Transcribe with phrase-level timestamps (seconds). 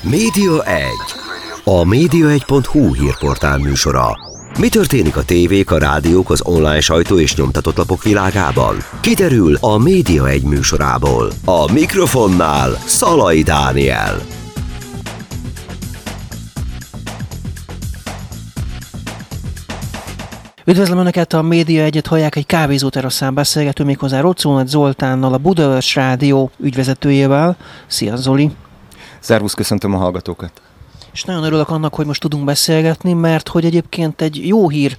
[0.00, 0.84] Média 1.
[1.64, 4.18] A média1.hu hírportál műsora.
[4.58, 8.76] Mi történik a tévék, a rádiók, az online sajtó és nyomtatott lapok világában?
[9.00, 11.30] Kiderül a Média 1 műsorából.
[11.44, 14.20] A mikrofonnál Szalai Dániel.
[20.64, 25.94] Üdvözlöm Önöket, a Média Egyet hallják egy kávézó teraszán beszélgető méghozzá Rocónat Zoltánnal, a Budaörs
[25.94, 27.56] Rádió ügyvezetőjével.
[27.86, 28.50] Szia Zoli!
[29.22, 30.60] Szervusz, köszöntöm a hallgatókat!
[31.12, 34.96] És nagyon örülök annak, hogy most tudunk beszélgetni, mert hogy egyébként egy jó hír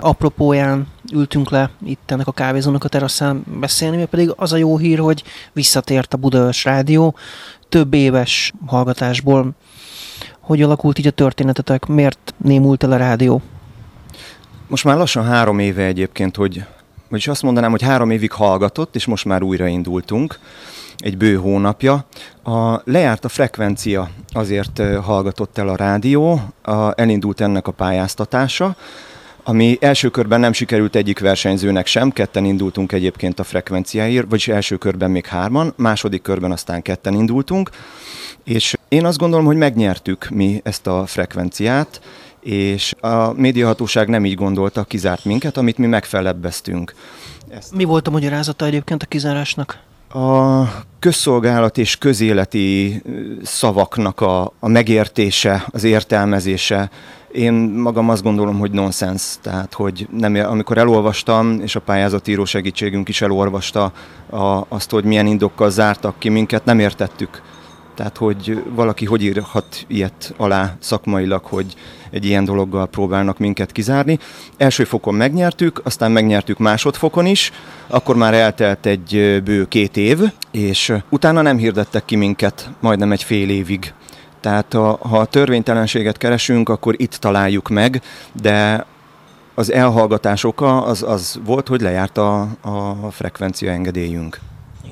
[0.00, 4.78] apropóján ültünk le itt ennek a kávézónak a teraszán beszélni, mert pedig az a jó
[4.78, 5.22] hír, hogy
[5.52, 7.14] visszatért a Budaörs Rádió
[7.68, 9.50] több éves hallgatásból.
[10.40, 11.86] Hogy alakult így a történetetek?
[11.86, 13.42] Miért némult el a rádió?
[14.68, 16.64] Most már lassan három éve egyébként, hogy
[17.08, 20.38] vagyis azt mondanám, hogy három évig hallgatott, és most már újraindultunk
[20.98, 22.06] egy bő hónapja.
[22.44, 28.76] A, lejárt a frekvencia, azért hallgatott el a rádió, a, elindult ennek a pályáztatása,
[29.48, 34.76] ami első körben nem sikerült egyik versenyzőnek sem, ketten indultunk egyébként a frekvenciáért, vagyis első
[34.76, 37.70] körben még hárman, második körben aztán ketten indultunk,
[38.44, 42.00] és én azt gondolom, hogy megnyertük mi ezt a frekvenciát,
[42.40, 46.94] és a médiahatóság nem így gondolta, kizárt minket, amit mi megfelebbeztünk.
[47.48, 47.74] Ezt...
[47.74, 49.78] Mi volt a magyarázata egyébként a kizárásnak?
[50.16, 53.02] A közszolgálat és közéleti
[53.42, 56.90] szavaknak a, a megértése, az értelmezése,
[57.32, 63.08] én magam azt gondolom, hogy nonsens, tehát hogy nem, amikor elolvastam, és a pályázatíró segítségünk
[63.08, 63.92] is elolvasta
[64.30, 67.42] a, azt, hogy milyen indokkal zártak ki minket, nem értettük
[67.96, 71.74] tehát, hogy valaki hogy írhat ilyet alá szakmailag, hogy
[72.10, 74.18] egy ilyen dologgal próbálnak minket kizárni.
[74.56, 77.52] Első fokon megnyertük, aztán megnyertük másodfokon is,
[77.86, 80.18] akkor már eltelt egy bő két év,
[80.50, 83.92] és utána nem hirdettek ki minket majdnem egy fél évig.
[84.40, 88.86] Tehát ha a törvénytelenséget keresünk, akkor itt találjuk meg, de
[89.54, 94.40] az elhallgatás oka az, az volt, hogy lejárt a, a frekvencia engedélyünk.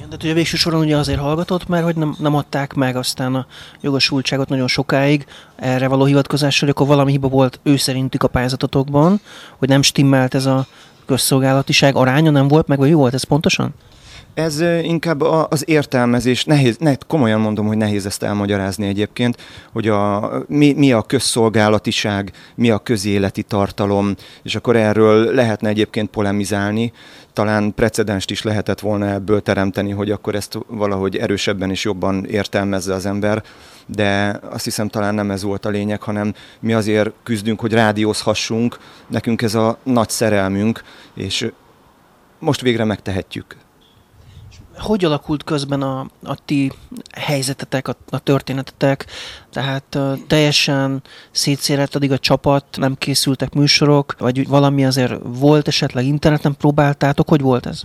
[0.06, 3.34] Igen, de ugye végső soron ugye azért hallgatott, mert hogy nem, nem adták meg aztán
[3.34, 3.46] a
[3.80, 5.26] jogosultságot nagyon sokáig
[5.56, 9.20] erre való hivatkozással, hogy akkor valami hiba volt ő szerintük a pályázatotokban,
[9.56, 10.66] hogy nem stimmelt ez a
[11.06, 13.74] közszolgálatiság aránya, nem volt meg, vagy jó volt ez pontosan?
[14.34, 19.36] Ez inkább az értelmezés, nehéz, ne, komolyan mondom, hogy nehéz ezt elmagyarázni egyébként,
[19.72, 26.10] hogy a, mi, mi a közszolgálatiság, mi a közéleti tartalom, és akkor erről lehetne egyébként
[26.10, 26.92] polemizálni,
[27.32, 32.94] talán precedenst is lehetett volna ebből teremteni, hogy akkor ezt valahogy erősebben és jobban értelmezze
[32.94, 33.42] az ember,
[33.86, 38.78] de azt hiszem talán nem ez volt a lényeg, hanem mi azért küzdünk, hogy rádiózhassunk,
[39.06, 40.82] nekünk ez a nagy szerelmünk,
[41.14, 41.50] és
[42.38, 43.56] most végre megtehetjük.
[44.78, 46.72] Hogy alakult közben a, a ti
[47.12, 49.06] helyzetetek, a, a történetetek?
[49.52, 56.04] Tehát uh, teljesen szétszérelt addig a csapat, nem készültek műsorok, vagy valami azért volt esetleg
[56.04, 57.28] interneten próbáltátok?
[57.28, 57.82] Hogy volt ez?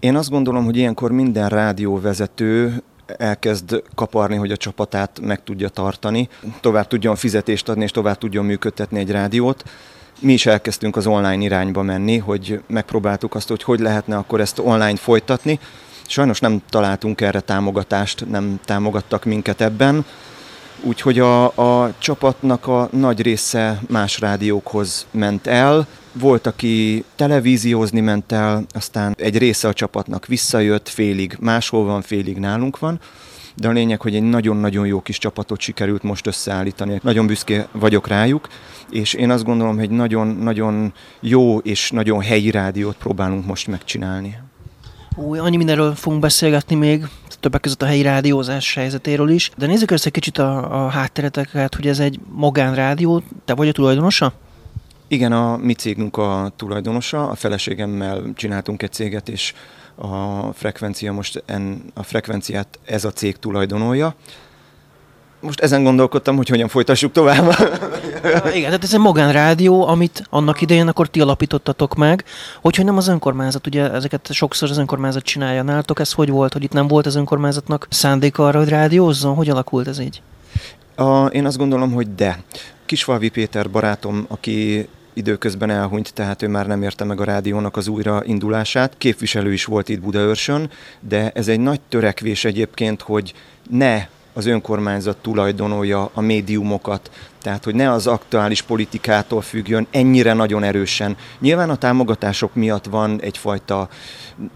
[0.00, 6.28] Én azt gondolom, hogy ilyenkor minden rádióvezető elkezd kaparni, hogy a csapatát meg tudja tartani,
[6.60, 9.64] tovább tudjon fizetést adni, és tovább tudjon működtetni egy rádiót
[10.20, 14.58] mi is elkezdtünk az online irányba menni, hogy megpróbáltuk azt, hogy hogy lehetne akkor ezt
[14.58, 15.58] online folytatni.
[16.06, 20.04] Sajnos nem találtunk erre támogatást, nem támogattak minket ebben,
[20.80, 25.86] úgyhogy a, a csapatnak a nagy része más rádiókhoz ment el.
[26.12, 32.38] Volt, aki televíziózni ment el, aztán egy része a csapatnak visszajött, félig máshol van, félig
[32.38, 33.00] nálunk van
[33.56, 37.00] de a lényeg, hogy egy nagyon-nagyon jó kis csapatot sikerült most összeállítani.
[37.02, 38.48] Nagyon büszke vagyok rájuk,
[38.90, 44.38] és én azt gondolom, hogy nagyon-nagyon jó és nagyon helyi rádiót próbálunk most megcsinálni.
[45.16, 47.06] Új, annyi mindenről fogunk beszélgetni még,
[47.40, 51.86] többek között a helyi rádiózás helyzetéről is, de nézzük össze kicsit a, a háttereteket, hogy
[51.86, 54.32] ez egy magánrádió, te vagy a tulajdonosa?
[55.08, 59.52] Igen, a mi cégünk a tulajdonosa, a feleségemmel csináltunk egy céget, és
[59.94, 64.14] a frekvencia most en, a frekvenciát ez a cég tulajdonolja.
[65.40, 67.46] Most ezen gondolkodtam, hogy hogyan folytassuk tovább.
[68.54, 72.24] Igen, tehát ez egy magánrádió, amit annak idején akkor ti alapítottatok meg.
[72.60, 76.62] Hogyha nem az önkormányzat, ugye ezeket sokszor az önkormányzat csinálja nálatok, ez hogy volt, hogy
[76.62, 79.34] itt nem volt az önkormányzatnak szándéka arra, hogy rádiózzon?
[79.34, 80.22] Hogy alakult ez így?
[80.96, 82.42] A, én azt gondolom, hogy de.
[82.86, 87.88] Kisfalvi Péter barátom, aki időközben elhunyt, tehát ő már nem érte meg a rádiónak az
[87.88, 88.94] újraindulását.
[88.98, 90.70] Képviselő is volt itt Budaörsön,
[91.00, 93.34] de ez egy nagy törekvés egyébként, hogy
[93.70, 97.10] ne az önkormányzat tulajdonolja a médiumokat,
[97.42, 101.16] tehát hogy ne az aktuális politikától függjön ennyire nagyon erősen.
[101.38, 103.88] Nyilván a támogatások miatt van egyfajta,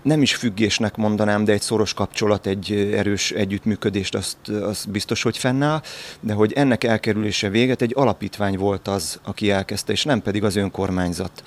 [0.02, 5.38] nem is függésnek mondanám, de egy szoros kapcsolat, egy erős együttműködést, azt, azt biztos, hogy
[5.38, 5.82] fennáll,
[6.20, 10.56] de hogy ennek elkerülése véget egy alapítvány volt az, aki elkezdte, és nem pedig az
[10.56, 11.42] önkormányzat.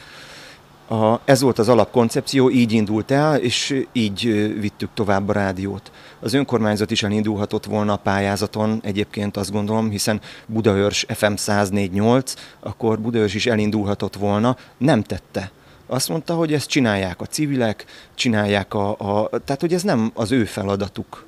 [0.90, 4.22] A, ez volt az alapkoncepció, így indult el, és így
[4.60, 5.92] vittük tovább a rádiót.
[6.20, 13.00] Az önkormányzat is elindulhatott volna a pályázaton, egyébként azt gondolom, hiszen Budaörs FM 104.8, akkor
[13.00, 15.52] Budaörs is elindulhatott volna, nem tette.
[15.88, 17.86] Azt mondta, hogy ezt csinálják a civilek,
[18.16, 21.26] csinálják a, a tehát hogy ez nem az ő feladatuk.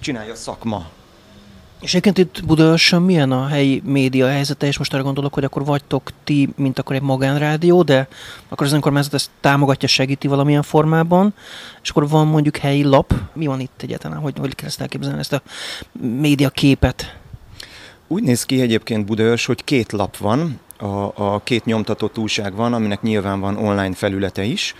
[0.00, 0.86] Csinálja a szakma.
[1.84, 5.64] És egyébként itt Budaörsön milyen a helyi média helyzete, és most arra gondolok, hogy akkor
[5.64, 8.08] vagytok ti, mint akkor egy magánrádió, de
[8.48, 11.34] akkor az önkormányzat ezt támogatja, segíti valamilyen formában,
[11.82, 13.14] és akkor van mondjuk helyi lap.
[13.32, 14.18] Mi van itt egyáltalán?
[14.18, 15.42] Hogy, hogy kell ezt elképzelni, ezt a
[16.00, 17.16] média képet?
[18.06, 22.72] Úgy néz ki egyébként Budaörs, hogy két lap van, a, a két nyomtatott újság van,
[22.72, 24.74] aminek nyilván van online felülete is.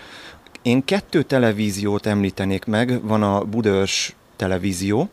[0.61, 5.09] Én kettő televíziót említenék meg, van a Budaörs televízió,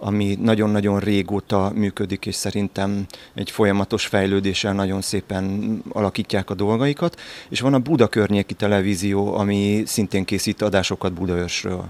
[0.00, 7.20] ami nagyon-nagyon régóta működik, és szerintem egy folyamatos fejlődéssel nagyon szépen alakítják a dolgaikat.
[7.48, 11.84] És van a Buda környéki televízió, ami szintén készít adásokat Budaörsről.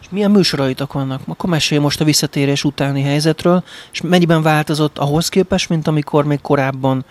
[0.00, 1.20] És milyen műsoraitok vannak?
[1.26, 6.40] Akkor mesélj most a visszatérés utáni helyzetről, és mennyiben változott ahhoz képest, mint amikor még
[6.40, 7.04] korábban,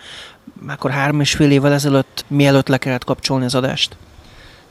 [0.66, 3.96] akkor három és fél évvel ezelőtt, mielőtt le kellett kapcsolni az adást?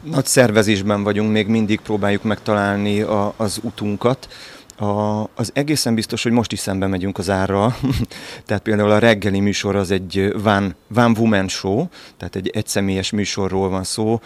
[0.02, 4.28] Nagy szervezésben vagyunk, még mindig próbáljuk megtalálni a, az utunkat.
[4.77, 7.75] A, az egészen biztos, hogy most is szembe megyünk az árral.
[8.45, 11.86] tehát például a reggeli műsor az egy van, van woman show,
[12.18, 14.19] tehát egy egyszemélyes műsorról van szó,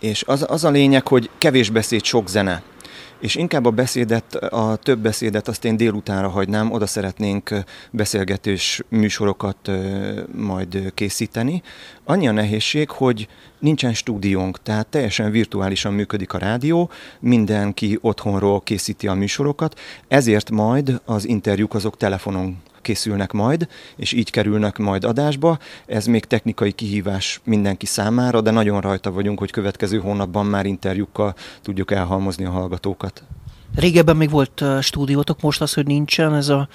[0.00, 2.62] és az, az a lényeg, hogy kevés beszéd, sok zene
[3.20, 7.54] és inkább a beszédet, a több beszédet azt én délutánra hagynám, oda szeretnénk
[7.90, 9.70] beszélgetős műsorokat
[10.32, 11.62] majd készíteni.
[12.04, 13.28] Annyi a nehézség, hogy
[13.58, 21.00] nincsen stúdiónk, tehát teljesen virtuálisan működik a rádió, mindenki otthonról készíti a műsorokat, ezért majd
[21.04, 22.56] az interjúk azok telefonon
[22.88, 25.58] készülnek majd, és így kerülnek majd adásba.
[25.86, 31.34] Ez még technikai kihívás mindenki számára, de nagyon rajta vagyunk, hogy következő hónapban már interjúkkal
[31.62, 33.22] tudjuk elhalmozni a hallgatókat.
[33.74, 36.68] Régebben még volt stúdiótok, most az, hogy nincsen, ez a,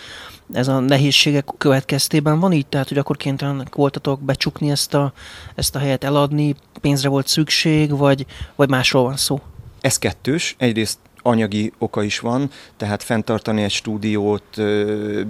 [0.54, 2.68] ez a nehézségek következtében van így?
[2.68, 5.14] Tehát, hogy akkor kénytelenek voltatok becsukni ezt a,
[5.56, 8.26] ezt a helyet, eladni, pénzre volt szükség, vagy,
[8.56, 9.42] vagy másról van szó?
[9.82, 10.56] Ez kettős.
[10.58, 14.62] Egyrészt anyagi oka is van, tehát fenntartani egy stúdiót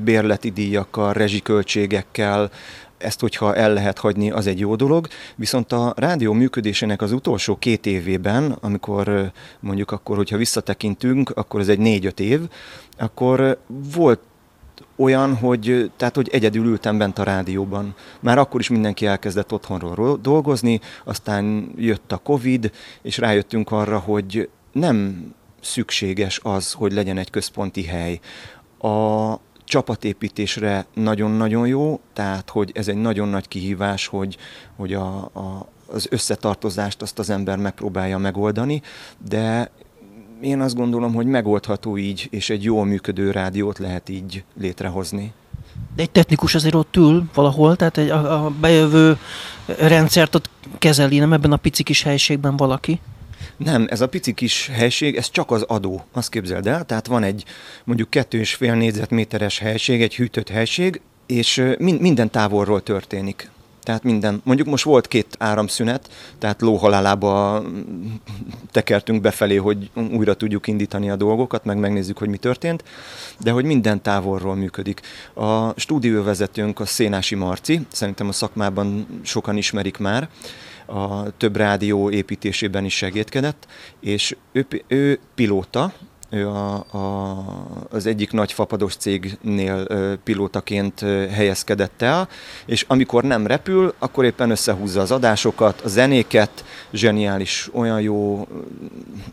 [0.04, 2.52] bérleti díjakkal, rezsiköltségekkel,
[2.98, 5.08] ezt, hogyha el lehet hagyni, az egy jó dolog.
[5.36, 11.68] Viszont a rádió működésének az utolsó két évében, amikor mondjuk akkor, hogyha visszatekintünk, akkor ez
[11.68, 12.42] egy négy-öt év,
[12.98, 13.58] akkor
[13.96, 14.20] volt
[14.96, 17.96] olyan, hogy, tehát, hogy egyedül ültem bent a rádióban.
[18.20, 24.50] Már akkor is mindenki elkezdett otthonról dolgozni, aztán jött a Covid, és rájöttünk arra, hogy
[24.72, 25.26] nem
[25.64, 28.20] szükséges az, hogy legyen egy központi hely.
[28.80, 34.38] A csapatépítésre nagyon-nagyon jó, tehát hogy ez egy nagyon nagy kihívás, hogy,
[34.76, 38.82] hogy a, a, az összetartozást azt az ember megpróbálja megoldani,
[39.30, 39.72] de
[40.42, 45.34] én azt gondolom, hogy megoldható így, és egy jól működő rádiót lehet így létrehozni.
[45.96, 49.18] De egy technikus azért ott ül valahol, tehát egy, a, a bejövő
[49.66, 53.00] rendszert ott kezeli, nem ebben a pici kis helységben valaki?
[53.58, 56.86] Nem, ez a pici kis helység, ez csak az adó, azt képzeld el.
[56.86, 57.44] Tehát van egy
[57.84, 63.52] mondjuk kettő és fél négyzetméteres helység, egy hűtött helység, és minden távolról történik.
[63.84, 67.64] Tehát minden, mondjuk most volt két áramszünet, tehát lóhalálába
[68.72, 72.84] tekertünk befelé, hogy újra tudjuk indítani a dolgokat, meg megnézzük, hogy mi történt,
[73.40, 75.02] de hogy minden távolról működik.
[75.34, 80.30] A stúdióvezetőnk a Szénási Marci, szerintem a szakmában sokan ismerik már,
[80.86, 83.68] a több rádió építésében is segítkedett,
[84.00, 85.94] és ő, ő pilóta,
[86.34, 87.46] ő a, a,
[87.90, 89.88] az egyik nagy fapados cégnél
[90.24, 91.00] pilótaként
[91.32, 92.30] helyezkedett el,
[92.66, 98.48] és amikor nem repül, akkor éppen összehúzza az adásokat, a zenéket, zseniális, olyan jó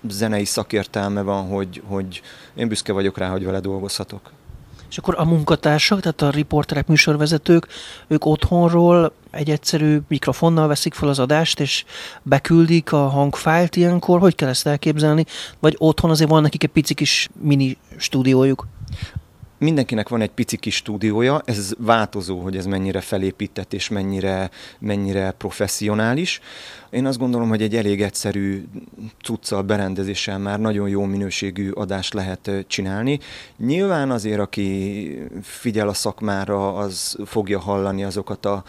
[0.09, 2.23] zenei szakértelme van, hogy, hogy
[2.55, 4.31] én büszke vagyok rá, hogy vele dolgozhatok.
[4.91, 7.67] És akkor a munkatársak, tehát a riporterek, műsorvezetők,
[8.07, 11.85] ők otthonról egy egyszerű mikrofonnal veszik fel az adást, és
[12.23, 15.25] beküldik a hangfájlt ilyenkor, hogy kell ezt elképzelni?
[15.59, 18.67] Vagy otthon azért van nekik egy pici kis mini stúdiójuk?
[19.61, 25.31] mindenkinek van egy pici kis stúdiója, ez változó, hogy ez mennyire felépített és mennyire, mennyire
[25.31, 26.41] professzionális.
[26.91, 28.65] Én azt gondolom, hogy egy elég egyszerű
[29.23, 33.19] cuccal, berendezéssel már nagyon jó minőségű adást lehet csinálni.
[33.57, 38.65] Nyilván azért, aki figyel a szakmára, az fogja hallani azokat a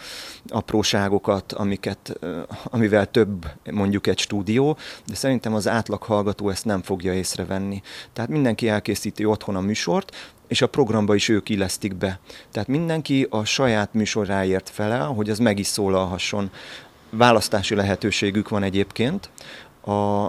[0.48, 2.18] apróságokat, amiket,
[2.64, 4.76] amivel több mondjuk egy stúdió,
[5.06, 7.82] de szerintem az átlag hallgató ezt nem fogja észrevenni.
[8.12, 12.20] Tehát mindenki elkészíti otthon a műsort, és a programba is ők illesztik be.
[12.50, 16.50] Tehát mindenki a saját műsoráért felel, hogy az meg is szólalhasson.
[17.16, 19.30] Választási lehetőségük van egyébként.
[19.84, 20.26] A,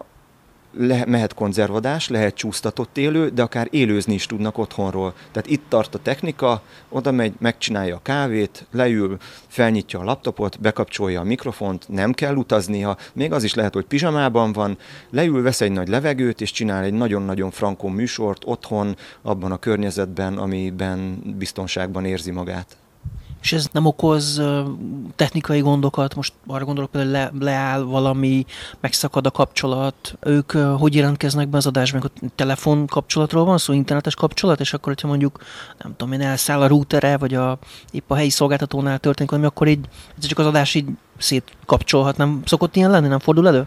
[0.77, 5.13] le, mehet konzervadás, lehet csúsztatott élő, de akár élőzni is tudnak otthonról.
[5.31, 11.19] Tehát itt tart a technika, oda megy, megcsinálja a kávét, leül, felnyitja a laptopot, bekapcsolja
[11.19, 14.77] a mikrofont, nem kell utaznia, még az is lehet, hogy pizsamában van,
[15.09, 20.37] leül, vesz egy nagy levegőt, és csinál egy nagyon-nagyon frankó műsort otthon, abban a környezetben,
[20.37, 22.77] amiben biztonságban érzi magát
[23.43, 24.41] és ez nem okoz
[25.15, 28.45] technikai gondokat, most arra gondolok például le, leáll valami,
[28.79, 34.15] megszakad a kapcsolat, ők hogy jelentkeznek be az adásban, a telefon kapcsolatról van szó, internetes
[34.15, 35.39] kapcsolat, és akkor, hogyha mondjuk,
[35.83, 37.57] nem tudom én, elszáll a routere, vagy a,
[37.91, 39.85] épp a helyi szolgáltatónál történik valami, akkor így
[40.17, 40.85] ez csak az adás így
[41.17, 43.65] szétkapcsolhat, nem szokott ilyen lenni, nem fordul elő?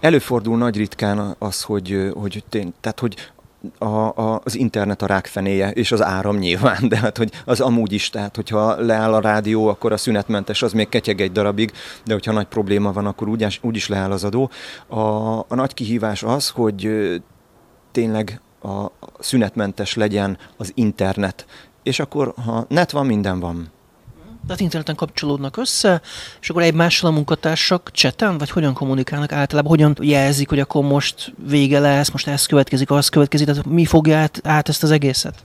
[0.00, 3.16] Előfordul nagy ritkán az, hogy, hogy tény, tehát hogy
[3.78, 7.92] a, a, az internet a rákfenéje, és az áram nyilván, de hát hogy az amúgy
[7.92, 11.72] is, tehát hogyha leáll a rádió, akkor a szünetmentes az még ketyeg egy darabig,
[12.04, 14.50] de hogyha nagy probléma van, akkor úgy, úgy is leáll az adó.
[14.86, 14.98] A,
[15.38, 16.90] a nagy kihívás az, hogy
[17.92, 18.86] tényleg a
[19.18, 21.46] szünetmentes legyen az internet,
[21.82, 23.74] és akkor ha net van, minden van
[24.46, 26.00] tehát interneten kapcsolódnak össze,
[26.40, 31.34] és akkor egymással a munkatársak cseten, vagy hogyan kommunikálnak általában, hogyan jelzik, hogy akkor most
[31.48, 35.42] vége lesz, most ez következik, az következik, tehát mi fogja át, át ezt az egészet?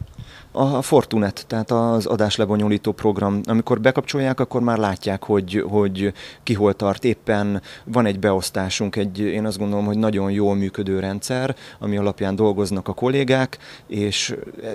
[0.54, 3.42] A Fortunet, tehát az adáslebonyolító program.
[3.44, 7.62] Amikor bekapcsolják, akkor már látják, hogy, hogy ki hol tart éppen.
[7.84, 12.88] Van egy beosztásunk, egy, én azt gondolom, hogy nagyon jól működő rendszer, ami alapján dolgoznak
[12.88, 14.72] a kollégák, és eh,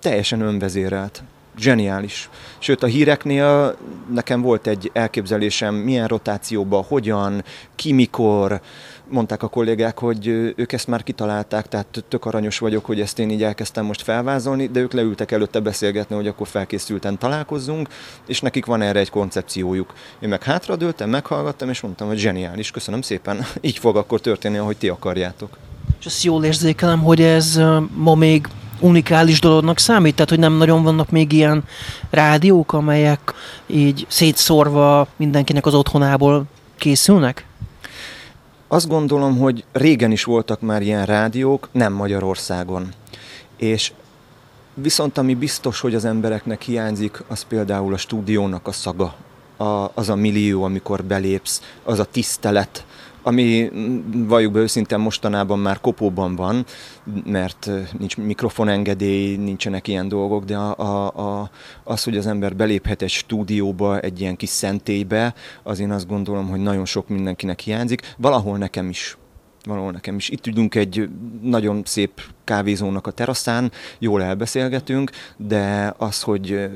[0.00, 1.22] teljesen önvezérelt
[1.58, 2.28] zseniális.
[2.58, 3.76] Sőt, a híreknél
[4.12, 7.44] nekem volt egy elképzelésem, milyen rotációban, hogyan,
[7.74, 8.60] ki mikor,
[9.08, 13.30] mondták a kollégák, hogy ők ezt már kitalálták, tehát tök aranyos vagyok, hogy ezt én
[13.30, 17.88] így elkezdtem most felvázolni, de ők leültek előtte beszélgetni, hogy akkor felkészülten találkozzunk,
[18.26, 19.92] és nekik van erre egy koncepciójuk.
[20.20, 24.76] Én meg hátradőltem, meghallgattam, és mondtam, hogy zseniális, köszönöm szépen, így fog akkor történni, ahogy
[24.76, 25.58] ti akarjátok.
[26.00, 27.60] És azt jól érzékelem, hogy ez
[27.94, 28.48] ma még
[28.84, 30.14] unikális dolognak számít?
[30.14, 31.64] Tehát, hogy nem nagyon vannak még ilyen
[32.10, 33.34] rádiók, amelyek
[33.66, 36.44] így szétszórva mindenkinek az otthonából
[36.76, 37.46] készülnek?
[38.68, 42.88] Azt gondolom, hogy régen is voltak már ilyen rádiók, nem Magyarországon.
[43.56, 43.92] És
[44.74, 49.14] viszont ami biztos, hogy az embereknek hiányzik, az például a stúdiónak a szaga,
[49.56, 52.84] a, az a millió, amikor belépsz, az a tisztelet,
[53.26, 53.70] ami
[54.12, 56.64] valljuk be őszintén mostanában már kopóban van,
[57.24, 61.06] mert nincs mikrofonengedély, nincsenek ilyen dolgok, de a, a,
[61.40, 61.50] a,
[61.84, 66.48] az, hogy az ember beléphet egy stúdióba, egy ilyen kis szentélybe, az én azt gondolom,
[66.48, 68.14] hogy nagyon sok mindenkinek hiányzik.
[68.16, 69.16] Valahol nekem is
[69.64, 70.28] valahol nekem is.
[70.28, 71.08] Itt tudunk egy
[71.42, 76.70] nagyon szép kávézónak a teraszán, jól elbeszélgetünk, de az, hogy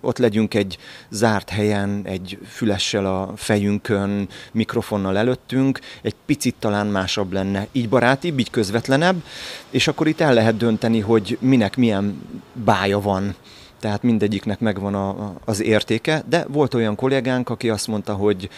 [0.00, 0.78] ott legyünk egy
[1.10, 7.66] zárt helyen, egy fülessel a fejünkön, mikrofonnal előttünk, egy picit talán másabb lenne.
[7.72, 9.22] Így barátibb, így közvetlenebb,
[9.70, 12.22] és akkor itt el lehet dönteni, hogy minek milyen
[12.52, 13.34] bája van
[13.80, 18.48] tehát mindegyiknek megvan a, az értéke, de volt olyan kollégánk, aki azt mondta, hogy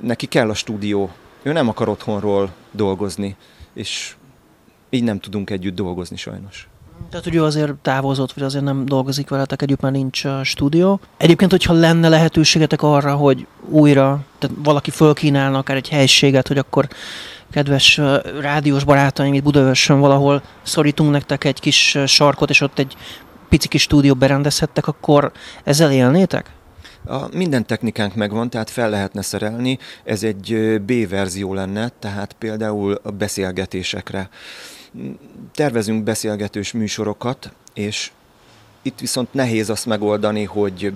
[0.00, 1.10] neki kell a stúdió,
[1.44, 3.36] ő nem akar otthonról dolgozni,
[3.72, 4.14] és
[4.90, 6.68] így nem tudunk együtt dolgozni sajnos.
[7.10, 11.00] Tehát, hogy ő azért távozott, vagy azért nem dolgozik veletek együtt, már nincs a stúdió.
[11.16, 16.88] Egyébként, hogyha lenne lehetőségetek arra, hogy újra, tehát valaki fölkínálna akár egy helységet, hogy akkor
[17.50, 18.00] kedves
[18.40, 22.96] rádiós barátaim itt Budaörsön valahol szorítunk nektek egy kis sarkot, és ott egy
[23.48, 25.32] pici kis stúdió berendezhettek, akkor
[25.64, 26.50] ezzel élnétek?
[27.06, 29.78] A, minden technikánk megvan, tehát fel lehetne szerelni.
[30.04, 34.28] Ez egy B verzió lenne, tehát például a beszélgetésekre.
[35.52, 38.10] Tervezünk beszélgetős műsorokat, és
[38.82, 40.92] itt viszont nehéz azt megoldani, hogy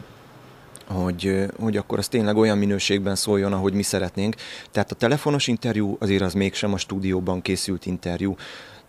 [0.86, 4.34] hogy, hogy akkor az tényleg olyan minőségben szóljon, ahogy mi szeretnénk.
[4.70, 8.36] Tehát a telefonos interjú azért az mégsem a stúdióban készült interjú.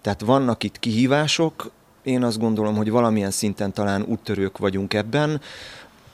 [0.02, 1.72] Tehát vannak itt kihívások,
[2.04, 5.42] én azt gondolom, hogy valamilyen szinten talán úttörők vagyunk ebben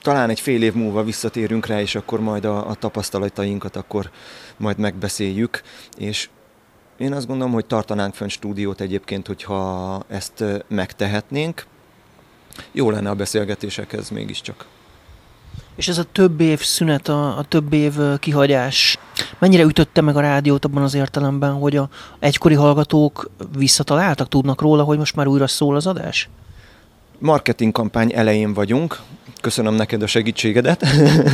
[0.06, 4.10] talán egy fél év múlva visszatérünk rá, és akkor majd a, a tapasztalatainkat akkor
[4.56, 5.62] majd megbeszéljük,
[5.96, 6.28] és
[6.96, 11.66] én azt gondolom, hogy tartanánk fönn stúdiót egyébként, hogyha ezt megtehetnénk.
[12.72, 14.66] jó lenne a beszélgetésekhez mégiscsak.
[15.76, 18.98] És ez a több év szünet, a, a több év kihagyás,
[19.38, 24.82] mennyire ütötte meg a rádiót abban az értelemben, hogy a egykori hallgatók visszataláltak, tudnak róla,
[24.82, 26.28] hogy most már újra szól az adás?
[27.18, 29.00] Marketing kampány elején vagyunk,
[29.40, 30.86] köszönöm neked a segítségedet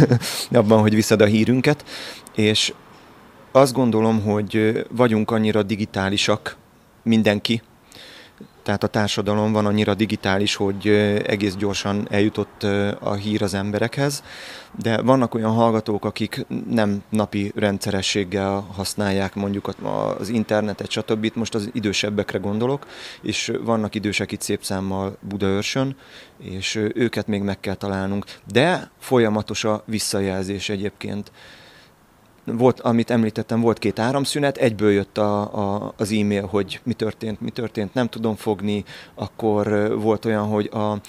[0.51, 1.85] abban, hogy visszad a hírünket,
[2.35, 2.73] és
[3.53, 6.57] azt gondolom, hogy vagyunk annyira digitálisak,
[7.03, 7.63] mindenki,
[8.63, 10.87] tehát a társadalom van annyira digitális, hogy
[11.27, 12.63] egész gyorsan eljutott
[13.01, 14.23] a hír az emberekhez,
[14.79, 19.75] de vannak olyan hallgatók, akik nem napi rendszerességgel használják mondjuk
[20.19, 21.31] az internetet, stb.
[21.35, 22.87] Most az idősebbekre gondolok,
[23.23, 25.97] és vannak idősek itt szép számmal Budaörsön,
[26.39, 28.25] és őket még meg kell találnunk.
[28.53, 31.33] De folyamatos a visszajelzés egyébként
[32.45, 37.41] volt, amit említettem, volt két áramszünet, egyből jött a, a, az e-mail, hogy mi történt,
[37.41, 38.85] mi történt, nem tudom fogni,
[39.15, 41.01] akkor volt olyan, hogy a,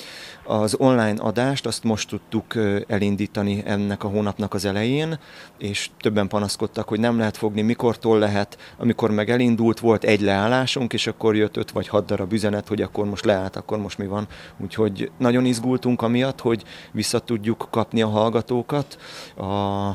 [0.45, 2.53] az online adást azt most tudtuk
[2.87, 5.19] elindítani ennek a hónapnak az elején,
[5.57, 10.93] és többen panaszkodtak, hogy nem lehet fogni, mikortól lehet, amikor meg elindult, volt egy leállásunk,
[10.93, 14.07] és akkor jött öt vagy hat darab üzenet, hogy akkor most leállt, akkor most mi
[14.07, 14.27] van.
[14.57, 18.97] Úgyhogy nagyon izgultunk amiatt, hogy vissza tudjuk kapni a hallgatókat.
[19.37, 19.89] A,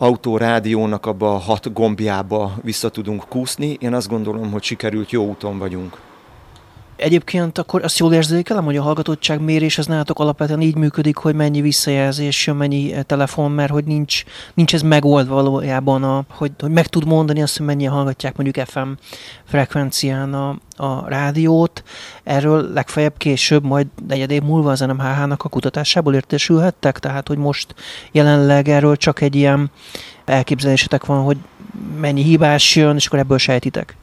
[0.00, 3.76] autórádiónak abba a hat gombjába vissza tudunk kúszni.
[3.80, 6.09] Én azt gondolom, hogy sikerült, jó úton vagyunk.
[7.00, 11.34] Egyébként akkor azt jól érzékelem, hogy a hallgatottság mérés az nálatok alapvetően így működik, hogy
[11.34, 14.22] mennyi visszajelzés mennyi eh, telefon, mert hogy nincs,
[14.54, 18.66] nincs ez megoldva valójában, a, hogy, hogy meg tud mondani azt, hogy mennyien hallgatják mondjuk
[18.68, 18.88] FM
[19.44, 21.82] frekvencián a, a rádiót.
[22.24, 27.74] Erről legfeljebb később, majd negyed év múlva az NMHH-nak a kutatásából értesülhettek, tehát hogy most
[28.12, 29.70] jelenleg erről csak egy ilyen
[30.24, 31.36] elképzelésetek van, hogy
[32.00, 33.96] mennyi hibás jön, és akkor ebből sejtitek.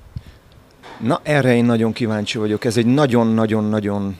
[1.00, 2.66] Na, erre én nagyon kíváncsi vagyok.
[2.66, 4.18] Ez egy nagyon-nagyon-nagyon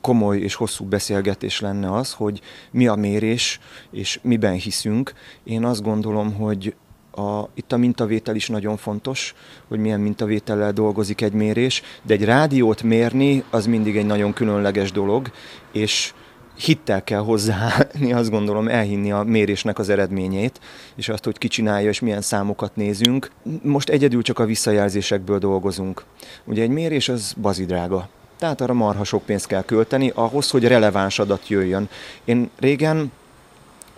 [0.00, 3.60] komoly és hosszú beszélgetés lenne az, hogy mi a mérés,
[3.90, 5.12] és miben hiszünk.
[5.44, 6.74] Én azt gondolom, hogy
[7.12, 9.34] a, itt a mintavétel is nagyon fontos,
[9.68, 14.92] hogy milyen mintavétellel dolgozik egy mérés, de egy rádiót mérni az mindig egy nagyon különleges
[14.92, 15.30] dolog,
[15.72, 16.12] és
[16.60, 20.60] hittel kell hozzáállni, azt gondolom, elhinni a mérésnek az eredményét,
[20.94, 23.30] és azt, hogy ki csinálja, és milyen számokat nézünk.
[23.62, 26.04] Most egyedül csak a visszajelzésekből dolgozunk.
[26.44, 28.08] Ugye egy mérés az bazidrága.
[28.38, 31.88] Tehát arra marha sok pénzt kell költeni, ahhoz, hogy releváns adat jöjjön.
[32.24, 33.12] Én régen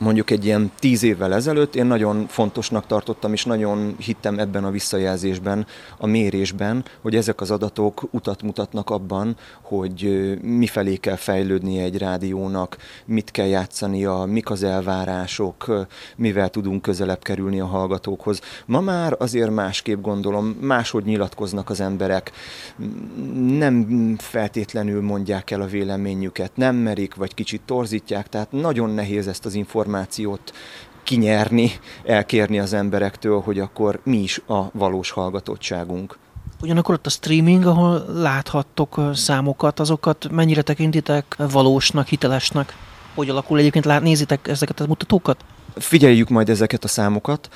[0.02, 4.70] mondjuk egy ilyen tíz évvel ezelőtt én nagyon fontosnak tartottam, és nagyon hittem ebben a
[4.70, 5.66] visszajelzésben,
[5.98, 12.76] a mérésben, hogy ezek az adatok utat mutatnak abban, hogy mifelé kell fejlődnie egy rádiónak,
[13.04, 18.40] mit kell játszania, mik az elvárások, mivel tudunk közelebb kerülni a hallgatókhoz.
[18.66, 22.32] Ma már azért másképp gondolom, máshogy nyilatkoznak az emberek,
[23.58, 23.86] nem
[24.18, 29.54] feltétlenül mondják el a véleményüket, nem merik, vagy kicsit torzítják, tehát nagyon nehéz ezt az
[29.54, 30.52] információt információt
[31.02, 31.70] kinyerni,
[32.04, 36.18] elkérni az emberektől, hogy akkor mi is a valós hallgatottságunk.
[36.62, 42.76] Ugyanakkor ott a streaming, ahol láthattok számokat, azokat mennyire tekintitek valósnak, hitelesnek?
[43.14, 45.44] Hogy alakul egyébként, lát, nézitek ezeket a mutatókat?
[45.76, 47.48] Figyeljük majd ezeket a számokat,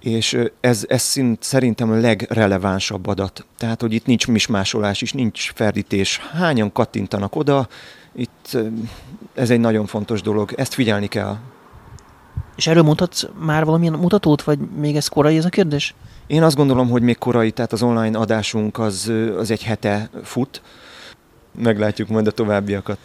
[0.00, 3.46] és ez, ez szint, szerintem a legrelevánsabb adat.
[3.58, 6.18] Tehát, hogy itt nincs mismásolás is, nincs ferdítés.
[6.18, 7.68] Hányan kattintanak oda,
[8.14, 8.56] itt
[9.34, 11.36] ez egy nagyon fontos dolog, ezt figyelni kell.
[12.60, 15.94] És erről mutatsz már valamilyen mutatót, vagy még ez korai ez a kérdés?
[16.26, 20.62] Én azt gondolom, hogy még korai, tehát az online adásunk az, az egy hete fut.
[21.62, 22.98] Meglátjuk majd a továbbiakat.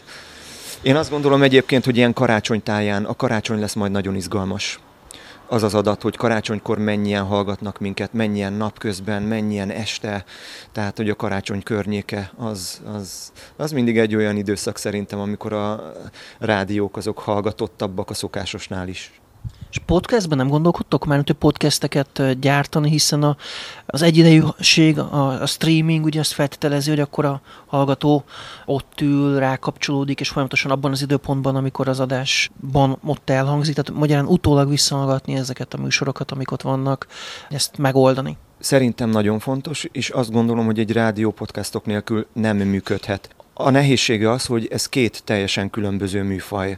[0.82, 4.80] Én azt gondolom egyébként, hogy ilyen karácsonytáján, a karácsony lesz majd nagyon izgalmas
[5.48, 10.26] az az adat, hogy karácsonykor mennyien hallgatnak minket, mennyien napközben, mennyien este,
[10.72, 15.94] tehát hogy a karácsony környéke, az, az, az mindig egy olyan időszak szerintem, amikor a
[16.40, 19.20] rádiók azok hallgatottabbak a szokásosnál is.
[19.76, 23.38] És podcastben nem gondolkodtok már, hogy podcasteket gyártani, hiszen a,
[23.86, 28.24] az egyidejűség, a, a streaming ugye azt feltételezi, hogy akkor a hallgató
[28.66, 34.26] ott ül, rákapcsolódik, és folyamatosan abban az időpontban, amikor az adásban ott elhangzik, tehát magyarán
[34.26, 37.08] utólag visszahallgatni ezeket a műsorokat, amik ott vannak,
[37.50, 38.38] ezt megoldani.
[38.60, 43.36] Szerintem nagyon fontos, és azt gondolom, hogy egy rádió podcastok nélkül nem működhet.
[43.58, 46.78] A nehézsége az, hogy ez két teljesen különböző műfaj.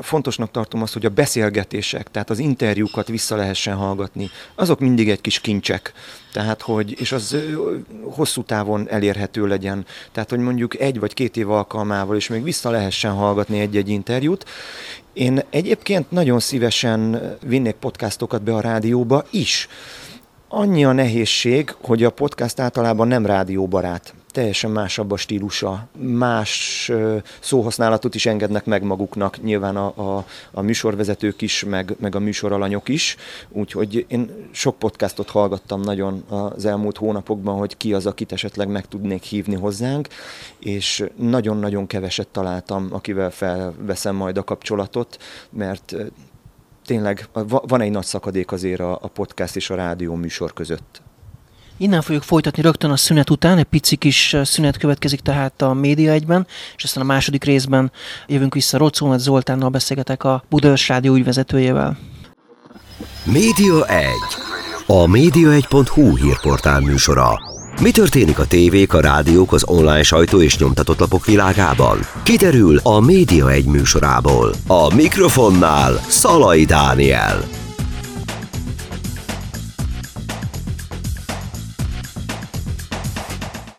[0.00, 5.20] Fontosnak tartom azt, hogy a beszélgetések, tehát az interjúkat vissza lehessen hallgatni, azok mindig egy
[5.20, 5.92] kis kincsek.
[6.32, 7.36] Tehát, hogy, és az
[8.02, 9.86] hosszú távon elérhető legyen.
[10.12, 14.44] Tehát, hogy mondjuk egy vagy két év alkalmával is még vissza lehessen hallgatni egy-egy interjút.
[15.12, 19.68] Én egyébként nagyon szívesen vinnék podcastokat be a rádióba is.
[20.48, 24.14] Annyi a nehézség, hogy a podcast általában nem rádióbarát.
[24.34, 26.92] Teljesen másabb a stílusa, más
[27.40, 32.88] szóhasználatot is engednek meg maguknak, nyilván a, a, a műsorvezetők is, meg, meg a műsoralanyok
[32.88, 33.16] is,
[33.48, 38.88] úgyhogy én sok podcastot hallgattam nagyon az elmúlt hónapokban, hogy ki az, akit esetleg meg
[38.88, 40.08] tudnék hívni hozzánk,
[40.58, 45.18] és nagyon-nagyon keveset találtam, akivel felveszem majd a kapcsolatot,
[45.50, 45.94] mert
[46.86, 51.02] tényleg van egy nagy szakadék azért a, a podcast és a rádió műsor között.
[51.76, 56.12] Innen fogjuk folytatni rögtön a szünet után, egy pici kis szünet következik tehát a Média
[56.12, 57.92] egyben, és aztán a második részben
[58.26, 61.98] jövünk vissza Rocónat Zoltánnal beszélgetek a Budaörs Rádió ügyvezetőjével.
[63.24, 64.06] Média 1.
[64.86, 67.40] A média1.hu hírportál műsora.
[67.80, 71.98] Mi történik a tévék, a rádiók, az online sajtó és nyomtatott lapok világában?
[72.22, 74.54] Kiderül a Média 1 műsorából.
[74.66, 77.63] A mikrofonnál Szalai Dániel.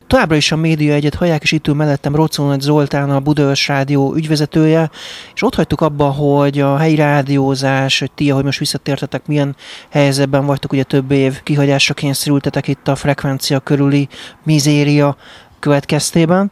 [0.08, 4.14] Továbbra is a média egyet hallják, és itt ül mellettem Rocónagy Zoltán, a Budaörs Rádió
[4.16, 4.90] ügyvezetője,
[5.34, 9.56] és ott hagytuk abba, hogy a helyi rádiózás, hogy ti, ahogy most visszatértetek, milyen
[9.90, 14.08] helyzetben vagytok, ugye több év kihagyásra kényszerültetek itt a frekvencia körüli
[14.44, 15.18] mizéria
[15.60, 16.52] következtében,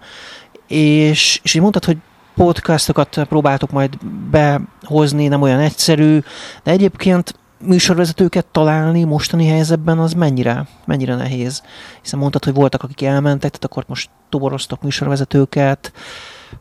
[0.67, 1.97] és, és így mondtad, hogy
[2.35, 3.97] podcastokat próbáltok majd
[4.31, 6.19] behozni, nem olyan egyszerű,
[6.63, 7.35] de egyébként
[7.65, 11.63] műsorvezetőket találni mostani helyzetben az mennyire, mennyire nehéz?
[12.01, 15.91] Hiszen mondtad, hogy voltak, akik elmentek, tehát akkor most toboroztok műsorvezetőket.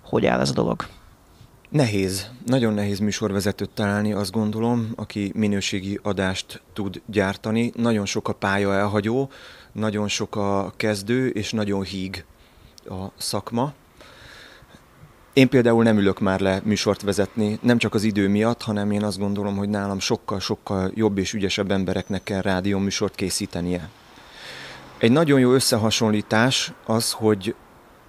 [0.03, 0.87] Hogy áll ez a dolog?
[1.69, 7.73] Nehéz, nagyon nehéz műsorvezetőt találni, azt gondolom, aki minőségi adást tud gyártani.
[7.77, 9.31] Nagyon sok a pálya elhagyó,
[9.73, 12.25] nagyon sok a kezdő, és nagyon híg
[12.85, 13.73] a szakma.
[15.33, 19.03] Én például nem ülök már le műsort vezetni, nem csak az idő miatt, hanem én
[19.03, 23.88] azt gondolom, hogy nálam sokkal-sokkal jobb és ügyesebb embereknek kell rádió műsort készítenie.
[24.99, 27.55] Egy nagyon jó összehasonlítás az, hogy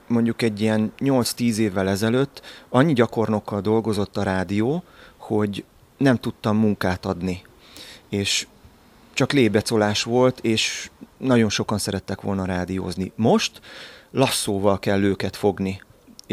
[0.08, 4.84] mondjuk egy ilyen 8-10 évvel ezelőtt annyi gyakornokkal dolgozott a rádió,
[5.18, 5.64] hogy
[5.98, 7.42] nem tudtam munkát adni.
[8.10, 8.48] És
[9.14, 13.12] csak lébecolás volt, és nagyon sokan szerettek volna rádiózni.
[13.16, 13.62] Most
[14.12, 15.82] lasszóval kell őket fogni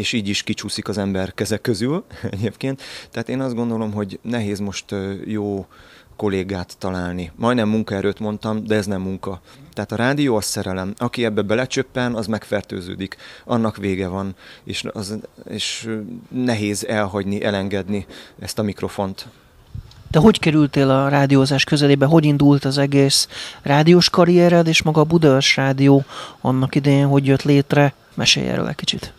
[0.01, 2.03] és így is kicsúszik az ember kezek közül
[2.35, 2.81] egyébként.
[3.11, 5.65] Tehát én azt gondolom, hogy nehéz most jó
[6.15, 7.31] kollégát találni.
[7.35, 9.41] Majdnem munkaerőt mondtam, de ez nem munka.
[9.73, 10.93] Tehát a rádió az szerelem.
[10.97, 13.17] Aki ebbe belecsöppen, az megfertőződik.
[13.45, 15.17] Annak vége van, és, az,
[15.49, 15.89] és
[16.29, 18.05] nehéz elhagyni, elengedni
[18.39, 19.27] ezt a mikrofont.
[20.11, 22.05] De hogy kerültél a rádiózás közelébe?
[22.05, 23.27] Hogy indult az egész
[23.61, 26.05] rádiós karriered, és maga a Budaörs Rádió
[26.41, 27.93] annak idején, hogy jött létre?
[28.13, 29.13] Mesélj erről egy kicsit.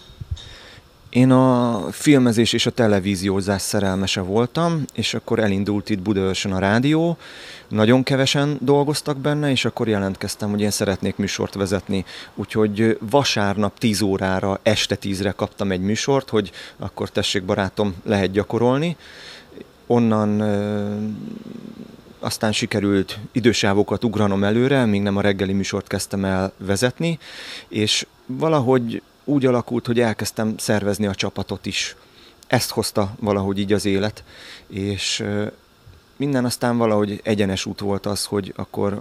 [1.12, 7.16] Én a filmezés és a televíziózás szerelmese voltam, és akkor elindult itt Budaörsön a rádió,
[7.68, 12.04] nagyon kevesen dolgoztak benne, és akkor jelentkeztem, hogy én szeretnék műsort vezetni.
[12.34, 18.96] Úgyhogy vasárnap 10 órára, este 10-re kaptam egy műsort, hogy akkor tessék barátom, lehet gyakorolni.
[19.86, 20.40] Onnan
[22.18, 27.18] aztán sikerült idősávokat ugranom előre, míg nem a reggeli műsort kezdtem el vezetni,
[27.68, 31.96] és valahogy úgy alakult, hogy elkezdtem szervezni a csapatot is.
[32.46, 34.24] Ezt hozta valahogy így az élet,
[34.68, 35.24] és
[36.16, 38.92] minden aztán valahogy egyenes út volt az, hogy akkor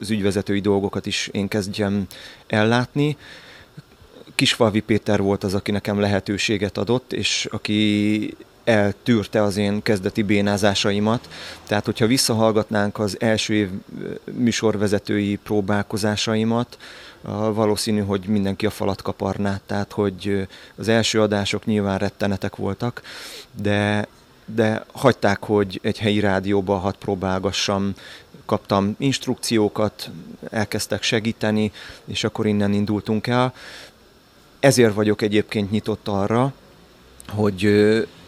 [0.00, 2.06] az ügyvezetői dolgokat is én kezdjem
[2.46, 3.16] ellátni.
[4.34, 11.28] Kisfalvi Péter volt az, aki nekem lehetőséget adott, és aki eltűrte az én kezdeti bénázásaimat.
[11.66, 13.68] Tehát, hogyha visszahallgatnánk az első év
[14.32, 16.78] műsorvezetői próbálkozásaimat,
[17.52, 23.02] valószínű, hogy mindenki a falat kaparná, tehát hogy az első adások nyilván rettenetek voltak,
[23.62, 24.06] de,
[24.44, 27.94] de hagyták, hogy egy helyi rádióba hat próbálgassam,
[28.46, 30.10] kaptam instrukciókat,
[30.50, 31.72] elkezdtek segíteni,
[32.04, 33.54] és akkor innen indultunk el.
[34.60, 36.52] Ezért vagyok egyébként nyitott arra,
[37.28, 37.62] hogy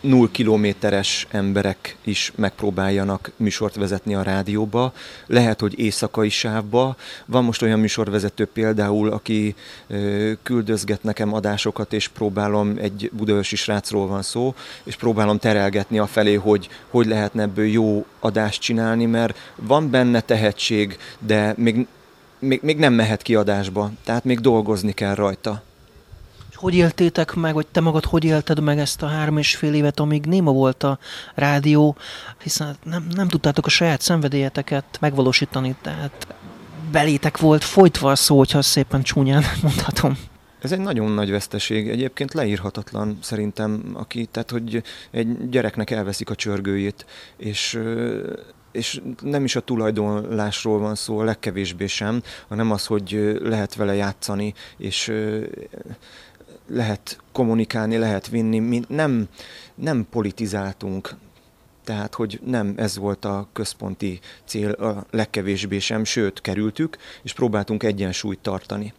[0.02, 4.92] null kilométeres emberek is megpróbáljanak műsort vezetni a rádióba.
[5.26, 6.96] Lehet, hogy éjszakai sávba.
[7.26, 9.54] Van most olyan műsorvezető például, aki
[10.42, 16.34] küldözget nekem adásokat, és próbálom, egy budaörsi srácról van szó, és próbálom terelgetni a felé,
[16.34, 21.86] hogy hogy lehetne ebből jó adást csinálni, mert van benne tehetség, de még,
[22.38, 25.62] még, még nem mehet kiadásba, tehát még dolgozni kell rajta
[26.62, 30.00] hogy éltétek meg, vagy te magad hogy élted meg ezt a három és fél évet,
[30.00, 30.98] amíg néma volt a
[31.34, 31.96] rádió,
[32.42, 36.26] hiszen nem, nem tudtátok a saját szenvedélyeteket megvalósítani, tehát
[36.92, 40.18] belétek volt folytva a szó, hogyha szépen csúnyán mondhatom.
[40.60, 46.34] Ez egy nagyon nagy veszteség, egyébként leírhatatlan szerintem, aki, tehát hogy egy gyereknek elveszik a
[46.34, 47.80] csörgőjét, és
[48.72, 53.94] és nem is a tulajdonlásról van szó, a legkevésbé sem, hanem az, hogy lehet vele
[53.94, 55.12] játszani, és
[56.72, 58.58] lehet kommunikálni, lehet vinni.
[58.58, 59.28] Mi nem,
[59.74, 61.14] nem politizáltunk,
[61.84, 67.82] tehát, hogy nem ez volt a központi cél a legkevésbé sem, sőt, kerültük, és próbáltunk
[67.82, 68.92] egyensúlyt tartani.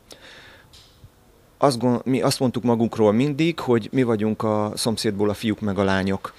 [1.58, 5.78] Azt, gond, mi azt mondtuk magunkról mindig, hogy mi vagyunk a szomszédból a fiúk meg
[5.78, 6.34] a lányok.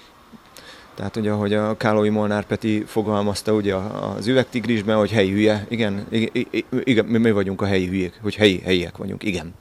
[0.95, 6.05] Tehát ugye, ahogy a Kálói Molnár Peti fogalmazta ugye az üvegtigrisben, hogy helyi hülye, igen,
[6.09, 6.47] igen,
[6.83, 9.53] igen, mi vagyunk a helyi hülyék, hogy helyi, helyiek vagyunk, igen.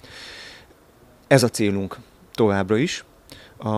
[1.34, 1.96] Ez a célunk
[2.32, 3.04] továbbra is.
[3.58, 3.68] A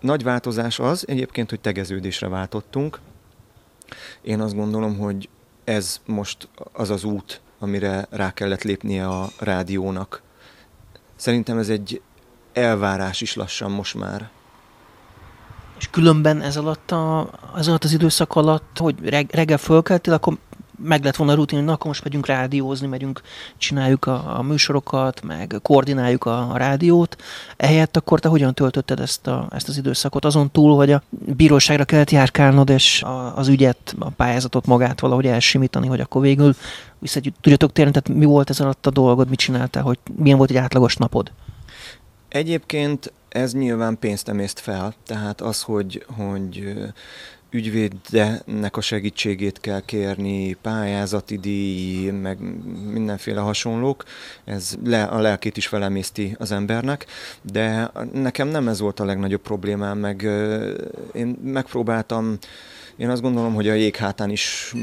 [0.00, 3.00] nagy változás az egyébként, hogy tegeződésre váltottunk.
[4.22, 5.28] Én azt gondolom, hogy
[5.64, 10.22] ez most az az út, amire rá kellett lépnie a rádiónak.
[11.16, 12.00] Szerintem ez egy
[12.52, 14.30] elvárás is lassan most már.
[15.78, 20.38] És különben ez alatt, a, ez alatt az időszak alatt, hogy reggel fölkeltél, akkor
[20.82, 23.20] meg lett volna a rutin, hogy na, akkor most megyünk rádiózni, megyünk,
[23.56, 27.16] csináljuk a, a műsorokat, meg koordináljuk a, a rádiót.
[27.56, 30.24] Ehelyett akkor te hogyan töltötted ezt, a, ezt az időszakot?
[30.24, 35.26] Azon túl, hogy a bíróságra kellett járkálnod, és a, az ügyet, a pályázatot magát valahogy
[35.26, 36.54] elsimítani, hogy akkor végül
[36.98, 40.50] vissza tudjatok térni, tehát mi volt ez alatt a dolgod, mit csináltál, hogy milyen volt
[40.50, 41.32] egy átlagos napod?
[42.28, 46.74] Egyébként ez nyilván pénzt emészt fel, tehát az, hogy, hogy
[47.54, 52.38] ügyvédnek a segítségét kell kérni, pályázati díj, meg
[52.92, 54.04] mindenféle hasonlók,
[54.44, 57.06] ez le, a lelkét is felemészti az embernek,
[57.42, 60.22] de nekem nem ez volt a legnagyobb problémám, meg
[61.12, 62.38] én megpróbáltam,
[62.96, 64.74] én azt gondolom, hogy a jéghátán is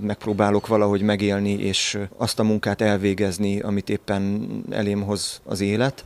[0.00, 6.04] megpróbálok valahogy megélni, és azt a munkát elvégezni, amit éppen elém hoz az élet.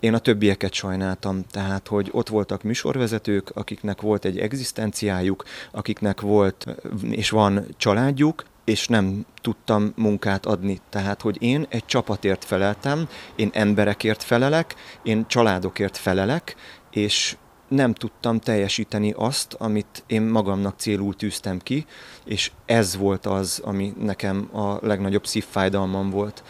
[0.00, 6.66] Én a többieket sajnáltam, tehát, hogy ott voltak műsorvezetők, akiknek volt egy egzisztenciájuk, akiknek volt
[7.10, 10.80] és van családjuk, és nem tudtam munkát adni.
[10.88, 16.56] Tehát, hogy én egy csapatért feleltem, én emberekért felelek, én családokért felelek,
[16.90, 17.36] és
[17.68, 21.86] nem tudtam teljesíteni azt, amit én magamnak célul tűztem ki,
[22.24, 26.42] és ez volt az, ami nekem a legnagyobb szívfájdalmam volt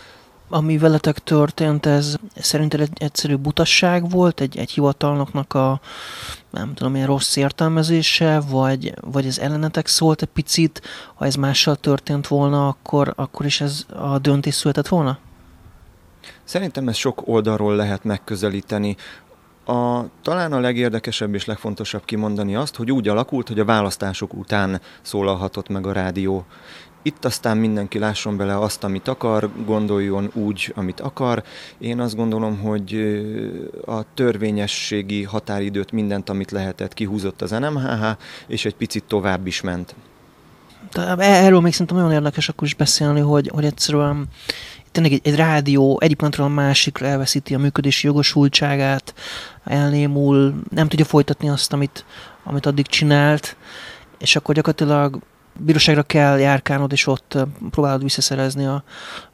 [0.48, 5.80] ami veletek történt, ez szerinted egy egyszerű butasság volt, egy, egy hivatalnoknak a
[6.50, 10.82] nem tudom, ilyen rossz értelmezése, vagy, vagy ez ellenetek szólt egy picit,
[11.14, 15.18] ha ez mással történt volna, akkor, akkor is ez a döntés született volna?
[16.44, 18.96] Szerintem ez sok oldalról lehet megközelíteni.
[19.64, 24.80] A, talán a legérdekesebb és legfontosabb kimondani azt, hogy úgy alakult, hogy a választások után
[25.02, 26.46] szólalhatott meg a rádió.
[27.08, 31.42] Itt aztán mindenki lásson bele azt, amit akar, gondoljon úgy, amit akar.
[31.78, 32.94] Én azt gondolom, hogy
[33.86, 38.04] a törvényességi határidőt, mindent, amit lehetett, kihúzott az NMHH,
[38.46, 39.94] és egy picit tovább is ment.
[41.18, 44.26] Erről még szerintem nagyon érdekes akkor is beszélni, hogy, hogy egyszerűen
[44.92, 49.14] tényleg egy, egy rádió egyik pillanatról a másikra elveszíti a működési jogosultságát,
[49.64, 52.04] elnémul, nem tudja folytatni azt, amit,
[52.44, 53.56] amit addig csinált,
[54.18, 55.18] és akkor gyakorlatilag
[55.58, 57.38] bíróságra kell járkálnod, és ott
[57.70, 58.82] próbálod visszaszerezni a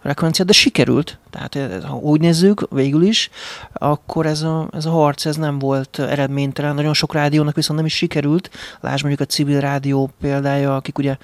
[0.03, 1.19] frekvenciát, de sikerült.
[1.31, 3.31] Tehát ha úgy nézzük, végül is,
[3.73, 6.75] akkor ez a, ez a harc ez nem volt eredménytelen.
[6.75, 8.51] Nagyon sok rádiónak viszont nem is sikerült.
[8.81, 11.17] Lásd mondjuk a civil rádió példája, akik ugye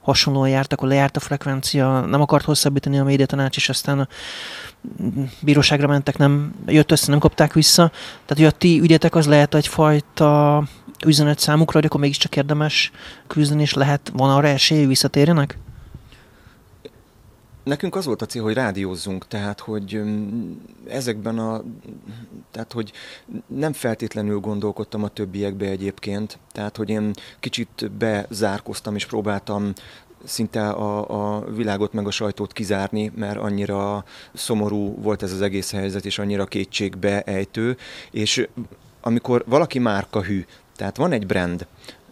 [0.00, 4.08] hasonlóan jártak, akkor lejárt a frekvencia, nem akart hosszabbítani a médiatanács, és aztán a
[5.40, 7.90] bíróságra mentek, nem jött össze, nem kapták vissza.
[8.26, 10.62] Tehát, hogy a ti ügyetek az lehet egyfajta
[11.06, 12.90] üzenet számukra, hogy akkor mégiscsak érdemes
[13.26, 15.58] küzdeni, és lehet, van arra esély, hogy visszatérjenek?
[17.66, 20.00] Nekünk az volt a cél, hogy rádiózzunk, tehát hogy
[20.88, 21.62] ezekben a,
[22.50, 22.92] tehát hogy
[23.46, 29.72] nem feltétlenül gondolkodtam a többiekbe egyébként, tehát hogy én kicsit bezárkoztam és próbáltam
[30.24, 35.70] szinte a, a világot meg a sajtót kizárni, mert annyira szomorú volt ez az egész
[35.70, 37.76] helyzet, és annyira kétségbe ejtő,
[38.10, 38.48] és
[39.00, 40.44] amikor valaki márka hű,
[40.76, 41.66] tehát van egy brand,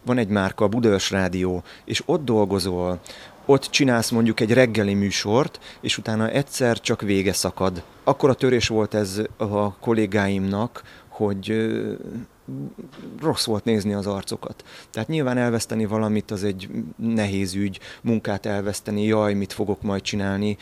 [0.05, 3.01] van egy márka, a Budaörs Rádió, és ott dolgozol,
[3.47, 7.83] ott csinálsz mondjuk egy reggeli műsort, és utána egyszer csak vége szakad.
[8.05, 11.75] Akkor a törés volt ez a kollégáimnak, hogy
[13.21, 14.65] rossz volt nézni az arcokat.
[14.91, 20.57] Tehát nyilván elveszteni valamit az egy nehéz ügy, munkát elveszteni, jaj, mit fogok majd csinálni.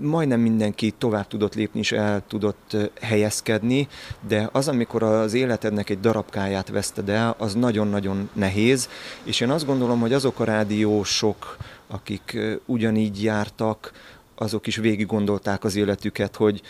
[0.00, 3.88] Majdnem mindenki tovább tudott lépni és el tudott helyezkedni,
[4.28, 8.88] de az, amikor az életednek egy darabkáját veszted el, az nagyon-nagyon nehéz,
[9.22, 11.56] és én azt gondolom, hogy azok a rádiósok,
[11.88, 13.92] akik ugyanígy jártak,
[14.34, 16.62] azok is végig gondolták az életüket, hogy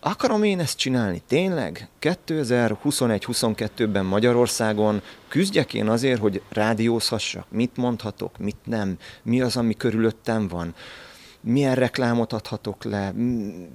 [0.00, 1.88] akarom én ezt csinálni tényleg?
[2.00, 10.48] 2021-22-ben Magyarországon küzdjek én azért, hogy rádiózhassak, mit mondhatok, mit nem, mi az, ami körülöttem
[10.48, 10.74] van,
[11.40, 13.14] milyen reklámot adhatok le,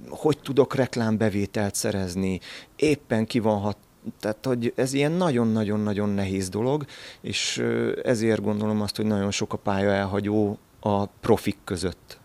[0.08, 2.40] hogy tudok reklámbevételt szerezni,
[2.76, 3.76] éppen ki van hat,
[4.20, 6.84] tehát, hogy ez ilyen nagyon-nagyon-nagyon nehéz dolog,
[7.20, 7.64] és
[8.04, 12.18] ezért gondolom azt, hogy nagyon sok a pálya elhagyó a profik között.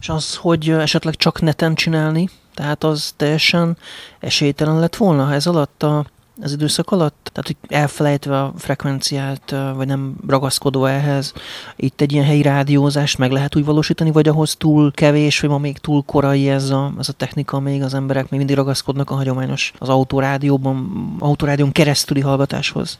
[0.00, 2.28] És az, hogy esetleg csak neten csinálni,
[2.60, 3.76] tehát az teljesen
[4.18, 6.04] esélytelen lett volna ez alatt a,
[6.42, 7.30] az időszak alatt?
[7.32, 11.32] Tehát, hogy elfelejtve a frekvenciát, vagy nem ragaszkodva ehhez,
[11.76, 15.58] itt egy ilyen helyi rádiózást meg lehet úgy valósítani, vagy ahhoz túl kevés, vagy ma
[15.58, 19.14] még túl korai ez a, ez a technika, még az emberek még mindig ragaszkodnak a
[19.14, 22.98] hagyományos, az autórádióban, autórádión keresztüli hallgatáshoz?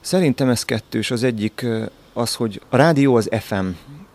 [0.00, 1.10] Szerintem ez kettős.
[1.10, 1.66] Az egyik
[2.12, 3.66] az, hogy a rádió az FM,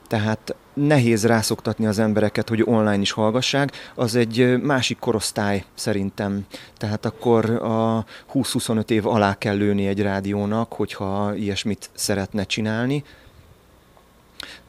[0.08, 6.46] tehát nehéz rászoktatni az embereket, hogy online is hallgassák, az egy másik korosztály szerintem.
[6.78, 13.04] Tehát akkor a 20-25 év alá kell lőni egy rádiónak, hogyha ilyesmit szeretne csinálni.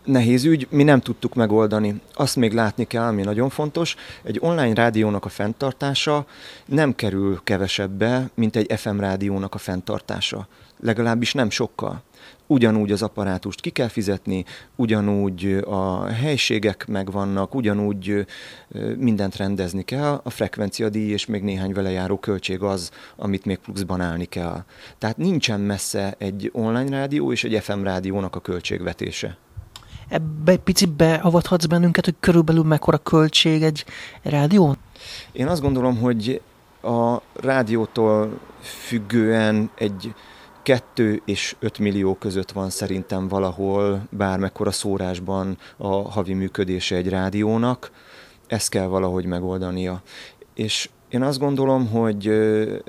[0.04, 2.00] Nehéz ügy, mi nem tudtuk megoldani.
[2.14, 6.26] Azt még látni kell, ami nagyon fontos, egy online rádiónak a fenntartása
[6.64, 10.48] nem kerül kevesebbe, mint egy FM rádiónak a fenntartása.
[10.80, 12.02] Legalábbis nem sokkal
[12.46, 14.44] ugyanúgy az apparátust ki kell fizetni,
[14.76, 18.26] ugyanúgy a helységek megvannak, ugyanúgy
[18.98, 24.00] mindent rendezni kell, a frekvenciadíj és még néhány vele járó költség az, amit még pluszban
[24.00, 24.64] állni kell.
[24.98, 29.36] Tehát nincsen messze egy online rádió és egy FM rádiónak a költségvetése.
[30.08, 33.84] Ebbe egy picit beavathatsz bennünket, hogy körülbelül mekkora költség egy
[34.22, 34.76] rádió?
[35.32, 36.40] Én azt gondolom, hogy
[36.82, 40.14] a rádiótól függően egy
[40.66, 47.90] 2 és 5 millió között van szerintem valahol bármekkora szórásban a havi működése egy rádiónak.
[48.46, 50.02] Ezt kell valahogy megoldania.
[50.54, 52.28] És én azt gondolom, hogy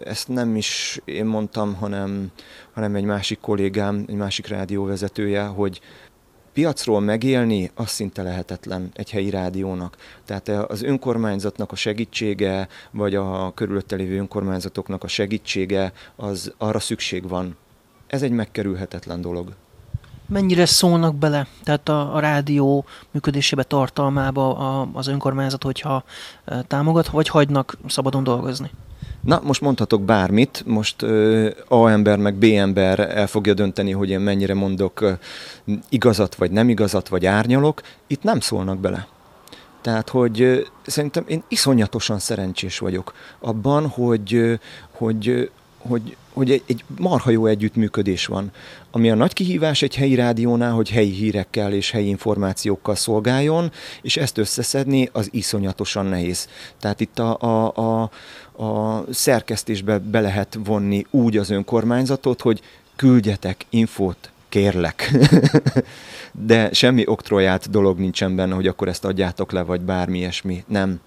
[0.03, 2.31] ezt nem is én mondtam, hanem,
[2.73, 5.81] hanem egy másik kollégám, egy másik rádióvezetője, hogy
[6.53, 9.97] piacról megélni, az szinte lehetetlen egy helyi rádiónak.
[10.25, 17.27] Tehát az önkormányzatnak a segítsége, vagy a körülötte lévő önkormányzatoknak a segítsége, az arra szükség
[17.27, 17.57] van,
[18.07, 19.53] ez egy megkerülhetetlen dolog.
[20.29, 26.03] Mennyire szólnak bele, tehát a, a rádió működésébe, tartalmába a, az önkormányzat, hogyha
[26.45, 28.71] e, támogat, vagy hagynak szabadon dolgozni?
[29.21, 34.09] Na, most mondhatok bármit, most ö, A ember meg B ember el fogja dönteni, hogy
[34.09, 35.11] én mennyire mondok ö,
[35.89, 37.81] igazat, vagy nem igazat, vagy árnyalok.
[38.07, 39.07] Itt nem szólnak bele.
[39.81, 44.59] Tehát, hogy szerintem én iszonyatosan szerencsés vagyok abban, hogy,
[44.91, 48.51] hogy, hogy hogy egy, egy marha jó együttműködés van.
[48.91, 53.71] Ami a nagy kihívás egy helyi rádiónál, hogy helyi hírekkel és helyi információkkal szolgáljon,
[54.01, 56.49] és ezt összeszedni az iszonyatosan nehéz.
[56.79, 58.11] Tehát itt a, a, a,
[58.63, 62.61] a szerkesztésbe be lehet vonni úgy az önkormányzatot, hogy
[62.95, 65.11] küldjetek infót, kérlek.
[66.45, 70.63] De semmi oktroját dolog nincsen benne, hogy akkor ezt adjátok le, vagy bármi ilyesmi.
[70.67, 70.99] Nem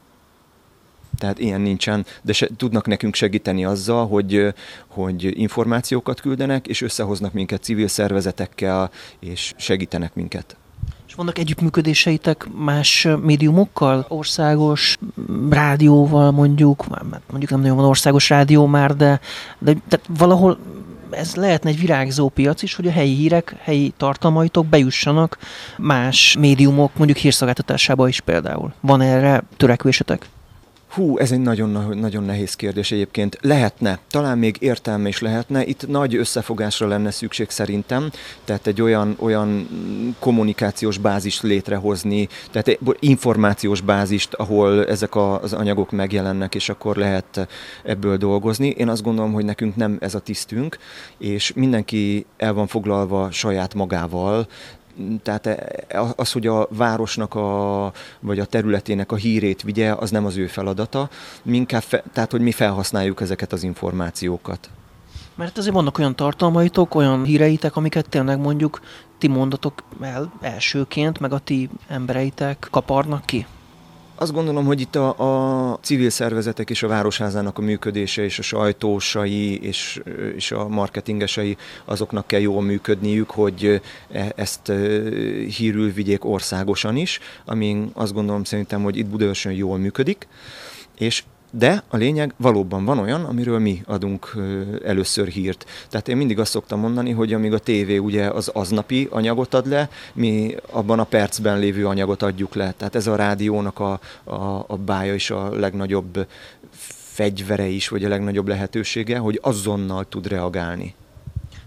[1.21, 4.55] tehát ilyen nincsen, de se, tudnak nekünk segíteni azzal, hogy,
[4.87, 10.57] hogy információkat küldenek, és összehoznak minket civil szervezetekkel, és segítenek minket.
[11.09, 14.05] És vannak együttműködéseitek más médiumokkal?
[14.09, 14.99] Országos
[15.51, 16.87] rádióval mondjuk,
[17.31, 19.21] mondjuk nem nagyon van országos rádió már, de,
[19.59, 20.59] de tehát valahol
[21.11, 25.39] ez lehetne egy virágzó piac is, hogy a helyi hírek, helyi tartalmaitok bejussanak
[25.79, 28.73] más médiumok, mondjuk hírszolgáltatásába is például.
[28.81, 30.29] Van erre törekvésetek?
[30.91, 33.39] Hú, ez egy nagyon, nagyon nehéz kérdés egyébként.
[33.41, 35.67] Lehetne, talán még értelme is lehetne.
[35.67, 38.11] Itt nagy összefogásra lenne szükség szerintem,
[38.45, 39.69] tehát egy olyan, olyan
[40.19, 47.49] kommunikációs bázist létrehozni, tehát információs bázist, ahol ezek az anyagok megjelennek, és akkor lehet
[47.85, 48.69] ebből dolgozni.
[48.69, 50.79] Én azt gondolom, hogy nekünk nem ez a tisztünk,
[51.19, 54.47] és mindenki el van foglalva saját magával,
[55.23, 60.27] tehát e, az, hogy a városnak a, vagy a területének a hírét vigye, az nem
[60.27, 61.09] az ő feladata,
[61.43, 64.71] inkább fe, tehát hogy mi felhasználjuk ezeket az információkat.
[65.35, 68.81] Mert azért vannak olyan tartalmaitok, olyan híreitek, amiket tényleg mondjuk
[69.19, 73.47] ti mondatok el elsőként, meg a ti embereitek kaparnak ki.
[74.21, 78.43] Azt gondolom, hogy itt a, a civil szervezetek és a Városházának a működése és a
[78.43, 80.03] sajtósai és,
[80.35, 83.81] és a marketingesei azoknak kell jól működniük, hogy
[84.13, 84.75] e, ezt e,
[85.57, 90.29] hírül vigyék országosan is, ami azt gondolom szerintem, hogy itt Budaörsön jól működik,
[90.99, 94.37] és De a lényeg valóban van olyan, amiről mi adunk
[94.85, 95.67] először hírt.
[95.89, 99.69] Tehát én mindig azt szoktam mondani, hogy amíg a tévé ugye az aznapi anyagot ad
[99.69, 102.75] le, mi abban a percben lévő anyagot adjuk le.
[102.77, 106.27] Tehát ez a rádiónak a, a, a bája is a legnagyobb
[107.21, 110.95] fegyvere is, vagy a legnagyobb lehetősége, hogy azonnal tud reagálni.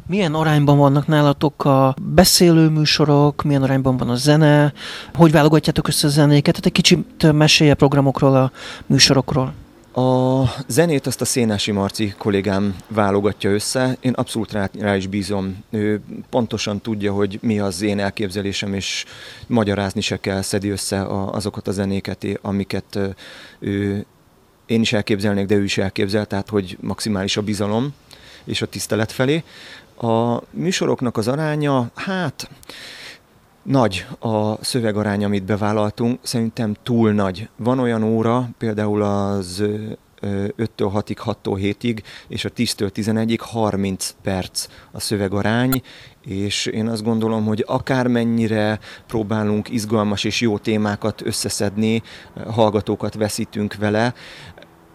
[0.07, 4.73] Milyen arányban vannak nálatok a beszélő műsorok, milyen arányban van a zene,
[5.13, 6.53] hogy válogatjátok össze a zenéket?
[6.53, 8.51] Tehát egy kicsit mesélje programokról, a
[8.85, 9.53] műsorokról.
[9.95, 15.63] A zenét azt a Szénási Marci kollégám válogatja össze, én abszolút rá, rá is bízom.
[15.69, 19.05] Ő pontosan tudja, hogy mi az én elképzelésem, és
[19.47, 22.99] magyarázni se kell, szedi össze a, azokat a zenéket, amiket
[23.59, 24.05] ő,
[24.65, 27.93] én is elképzelnék, de ő is elképzel, tehát hogy maximális a bizalom
[28.43, 29.43] és a tisztelet felé.
[30.01, 32.49] A műsoroknak az aránya, hát
[33.63, 37.49] nagy a szövegarány, amit bevállaltunk, szerintem túl nagy.
[37.55, 39.63] Van olyan óra, például az
[40.21, 45.81] 5-től 6-ig, 6-tól 7-ig, és a 10-től 11-ig 30 perc a szövegarány,
[46.25, 52.01] és én azt gondolom, hogy akármennyire próbálunk izgalmas és jó témákat összeszedni,
[52.47, 54.13] hallgatókat veszítünk vele,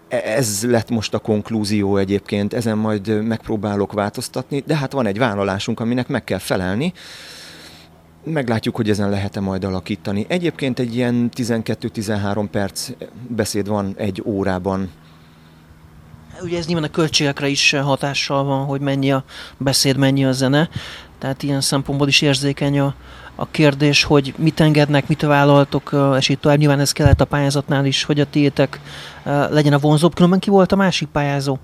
[0.08, 5.80] ez lett most a konklúzió egyébként, ezen majd megpróbálok változtatni, de hát van egy vállalásunk,
[5.80, 6.92] aminek meg kell felelni,
[8.32, 10.24] meglátjuk, hogy ezen lehet-e majd alakítani.
[10.28, 12.90] Egyébként egy ilyen 12-13 perc
[13.28, 14.90] beszéd van egy órában.
[16.42, 19.24] Ugye ez nyilván a költségekre is hatással van, hogy mennyi a
[19.56, 20.68] beszéd, mennyi a zene.
[21.18, 22.94] Tehát ilyen szempontból is érzékeny a,
[23.34, 26.58] a kérdés, hogy mit engednek, mit vállaltok, és itt tovább.
[26.58, 28.80] Nyilván ez kellett a pályázatnál is, hogy a tiétek
[29.50, 30.14] legyen a vonzóbb.
[30.14, 31.58] Különben ki volt a másik pályázó?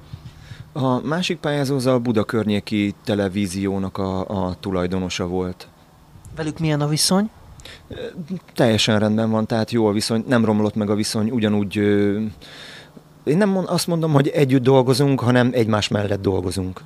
[0.73, 5.69] A másik pályázó az a Buda környéki televíziónak a, a tulajdonosa volt.
[6.37, 7.31] Velük milyen a viszony?
[8.55, 11.77] Teljesen rendben van, tehát jó a viszony, nem romlott meg a viszony, ugyanúgy
[13.25, 16.81] én nem azt mondom, hogy együtt dolgozunk, hanem egymás mellett dolgozunk.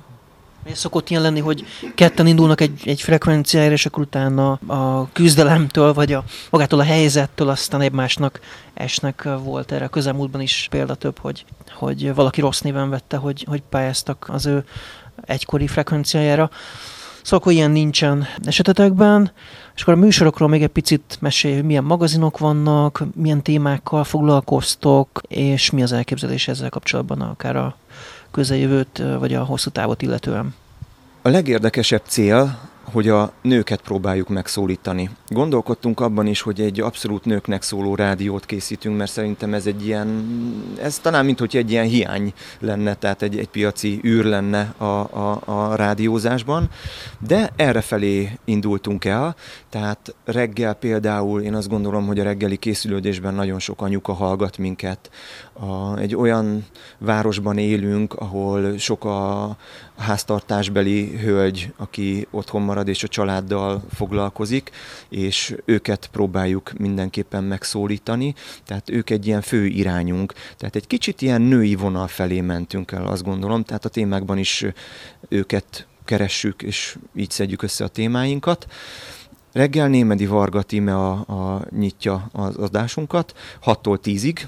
[0.65, 5.93] Mi szokott ilyen lenni, hogy ketten indulnak egy, egy frekvenciára, és akkor utána a küzdelemtől,
[5.93, 8.39] vagy a, magától a helyzettől aztán egymásnak
[8.73, 13.45] esnek volt erre a közelmúltban is példa több, hogy, hogy valaki rossz néven vette, hogy,
[13.47, 14.65] hogy pályáztak az ő
[15.25, 16.49] egykori frekvenciájára.
[17.29, 19.31] Szóval akkor ilyen nincsen esetetekben.
[19.75, 25.69] És akkor a műsorokról még egy picit mesélj, milyen magazinok vannak, milyen témákkal foglalkoztok, és
[25.69, 27.75] mi az elképzelés ezzel kapcsolatban, akár a
[28.31, 30.55] közeljövőt, vagy a hosszú távot illetően.
[31.21, 35.09] A legérdekesebb cél hogy a nőket próbáljuk megszólítani.
[35.31, 40.25] Gondolkodtunk abban is, hogy egy abszolút nőknek szóló rádiót készítünk, mert szerintem ez egy ilyen,
[40.81, 44.83] ez talán mint hogy egy ilyen hiány lenne, tehát egy, egy piaci űr lenne a,
[44.83, 46.69] a, a rádiózásban,
[47.27, 49.35] de erre felé indultunk el,
[49.69, 55.09] tehát reggel például én azt gondolom, hogy a reggeli készülődésben nagyon sok anyuka hallgat minket.
[55.53, 56.65] A, egy olyan
[56.97, 59.55] városban élünk, ahol sok a
[59.97, 64.71] háztartásbeli hölgy, aki otthon marad és a családdal foglalkozik,
[65.19, 68.33] és őket próbáljuk mindenképpen megszólítani,
[68.65, 70.33] tehát ők egy ilyen fő irányunk.
[70.57, 74.65] Tehát egy kicsit ilyen női vonal felé mentünk el, azt gondolom, tehát a témákban is
[75.29, 78.65] őket keressük, és így szedjük össze a témáinkat.
[79.51, 84.39] Reggel Némedi Varga Tíme a, a nyitja az adásunkat, 6-tól 10-ig,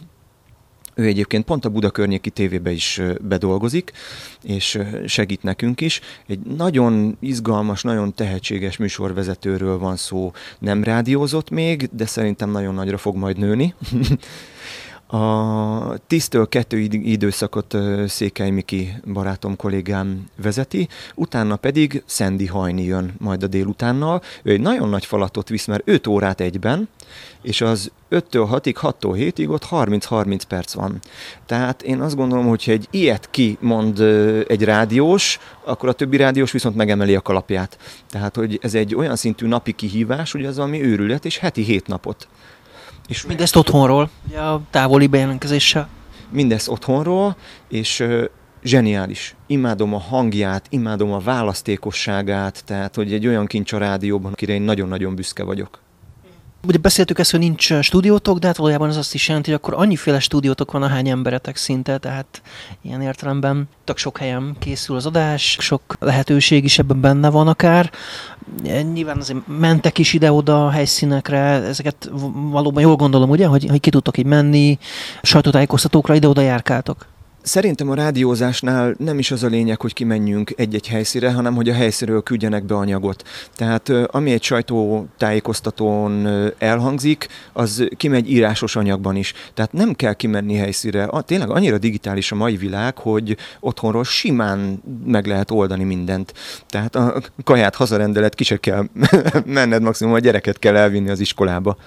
[0.96, 3.92] ő egyébként pont a Buda környéki tévébe is bedolgozik,
[4.44, 6.02] és segít nekünk is.
[6.28, 10.32] Egy nagyon izgalmas, nagyon tehetséges műsorvezetőről van szó.
[10.60, 13.74] Nem rádiózott még, de szerintem nagyon nagyra fog majd nőni.
[15.14, 17.76] A 10-től 2 időszakot
[18.08, 24.22] Székely Miki barátom, kollégám vezeti, utána pedig Szendi Hajni jön majd a délutánnal.
[24.44, 26.90] Ő egy nagyon nagy falatot visz, mert 5 órát egyben,
[27.42, 31.00] és az 5-től 6-ig, 6-tól 7-ig ott 30-30 perc van.
[31.46, 34.00] Tehát én azt gondolom, hogy egy ilyet ki mond
[34.48, 37.78] egy rádiós, akkor a többi rádiós viszont megemeli a kalapját.
[38.10, 41.88] Tehát, hogy ez egy olyan szintű napi kihívás, hogy az valami őrület, és heti 7
[41.88, 42.28] napot.
[43.12, 45.90] És Mindezt otthonról, ugye a távoli bejelentkezéssel.
[46.30, 47.36] Mindezt otthonról,
[47.70, 48.04] és
[48.64, 49.36] zseniális.
[49.48, 54.62] Imádom a hangját, imádom a választékosságát, tehát hogy egy olyan kincs a rádióban, akire én
[54.62, 55.80] nagyon-nagyon büszke vagyok.
[56.68, 59.74] Ugye beszéltük ezt, hogy nincs stúdiótok, de hát valójában az azt is jelenti, hogy akkor
[59.84, 62.42] annyiféle stúdiótok van, ahány emberetek szinte, tehát
[62.82, 67.92] ilyen értelemben tök sok helyen készül az adás, sok lehetőség is ebben benne van akár.
[68.94, 73.90] Nyilván azért mentek is ide-oda a helyszínekre, ezeket valóban jól gondolom, ugye, hogy, hogy ki
[73.90, 74.78] tudtok így menni,
[75.22, 77.11] sajtótájékoztatókra ide-oda járkáltok.
[77.42, 81.74] Szerintem a rádiózásnál nem is az a lényeg, hogy kimenjünk egy-egy helyszíre, hanem hogy a
[81.74, 83.24] helyszíről küldjenek be anyagot.
[83.56, 86.28] Tehát ami egy sajtótájékoztatón
[86.58, 89.34] elhangzik, az kimegy írásos anyagban is.
[89.54, 91.10] Tehát nem kell kimenni helyszíre.
[91.26, 96.34] Tényleg annyira digitális a mai világ, hogy otthonról simán meg lehet oldani mindent.
[96.70, 98.86] Tehát a kaját hazarendelet, ki se kell
[99.46, 101.78] menned, maximum a gyereket kell elvinni az iskolába.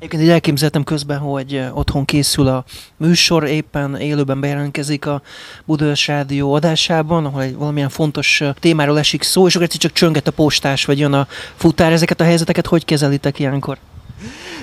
[0.00, 2.64] Egyébként így elképzeltem közben, hogy otthon készül a
[2.96, 5.22] műsor, éppen élőben bejelentkezik a
[5.64, 10.26] Budapest Rádió adásában, ahol egy valamilyen fontos témáról esik szó, és akkor egyszer csak csönget
[10.26, 11.92] a postás, vagy jön a futár.
[11.92, 13.78] Ezeket a helyzeteket hogy kezelitek ilyenkor?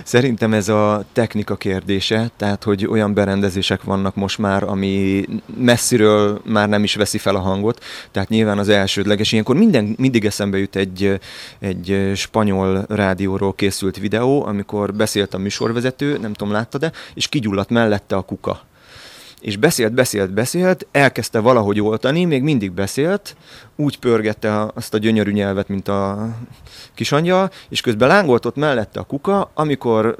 [0.08, 5.26] Szerintem ez a technika kérdése, tehát hogy olyan berendezések vannak most már, ami
[5.58, 9.32] messziről már nem is veszi fel a hangot, tehát nyilván az elsődleges.
[9.32, 11.20] Ilyenkor minden, mindig eszembe jut egy,
[11.60, 17.70] egy spanyol rádióról készült videó, amikor beszélt a műsorvezető, nem tudom látta de és kigyulladt
[17.70, 18.62] mellette a kuka
[19.42, 23.36] és beszélt, beszélt, beszélt, elkezdte valahogy oltani, még mindig beszélt,
[23.76, 26.30] úgy pörgette azt a gyönyörű nyelvet, mint a
[26.94, 30.16] kisanyja, és közben lángolt ott mellette a kuka, amikor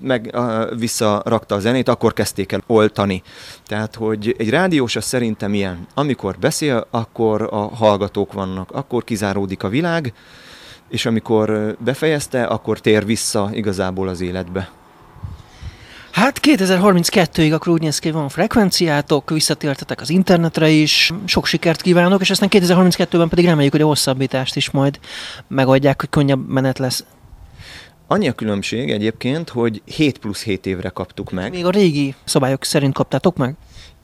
[0.00, 3.22] meg uh, visszarakta a zenét, akkor kezdték el oltani.
[3.66, 5.86] Tehát, hogy egy rádiós az szerintem ilyen.
[5.94, 10.12] Amikor beszél, akkor a hallgatók vannak, akkor kizáródik a világ,
[10.88, 14.70] és amikor befejezte, akkor tér vissza igazából az életbe.
[16.22, 22.20] Hát 2032-ig akkor úgy néz ki, van frekvenciátok, visszatértetek az internetre is, sok sikert kívánok,
[22.20, 24.98] és aztán 2032-ben pedig reméljük, hogy a hosszabbítást is majd
[25.48, 27.04] megadják, hogy könnyebb menet lesz.
[28.06, 31.50] Annyi a különbség egyébként, hogy 7 plusz 7 évre kaptuk meg.
[31.50, 33.54] Még a régi szabályok szerint kaptátok meg?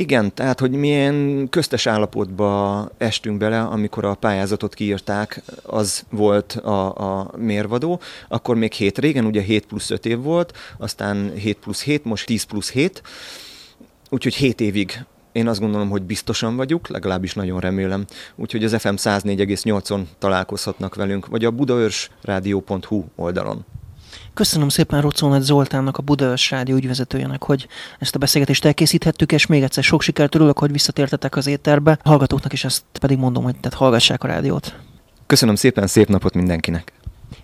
[0.00, 7.20] Igen, tehát, hogy milyen köztes állapotba estünk bele, amikor a pályázatot kiírták, az volt a,
[7.20, 8.00] a mérvadó.
[8.28, 12.26] Akkor még 7 régen, ugye 7 plusz 5 év volt, aztán 7 plusz 7, most
[12.26, 13.02] 10 plusz 7,
[14.10, 18.04] úgyhogy 7 évig én azt gondolom, hogy biztosan vagyunk, legalábbis nagyon remélem.
[18.34, 23.64] Úgyhogy az FM 104,8-on találkozhatnak velünk, vagy a budaörsrádió.hu oldalon.
[24.38, 27.68] Köszönöm szépen Rocónet Zoltánnak, a Budaörs Rádió ügyvezetőjének, hogy
[27.98, 31.98] ezt a beszélgetést elkészíthettük, és még egyszer sok sikert örülök, hogy visszatértetek az éterbe.
[32.02, 34.74] A hallgatóknak is ezt pedig mondom, hogy tehát hallgassák a rádiót.
[35.26, 36.92] Köszönöm szépen, szép napot mindenkinek!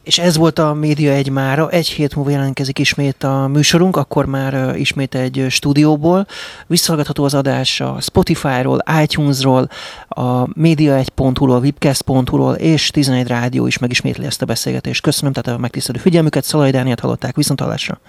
[0.03, 1.71] És ez volt a Média egy mára.
[1.71, 6.27] Egy hét múlva jelentkezik ismét a műsorunk, akkor már ismét egy stúdióból.
[6.67, 9.69] Visszahallgatható az adás a Spotify-ról, iTunes-ról,
[10.09, 15.03] a média1.hu-ról, webcast.hu-ról, és 11 rádió is megismétli ezt a beszélgetést.
[15.03, 18.01] Köszönöm tehát a megtisztelő figyelmüket, Szalai Dániát hallották, viszontalásra!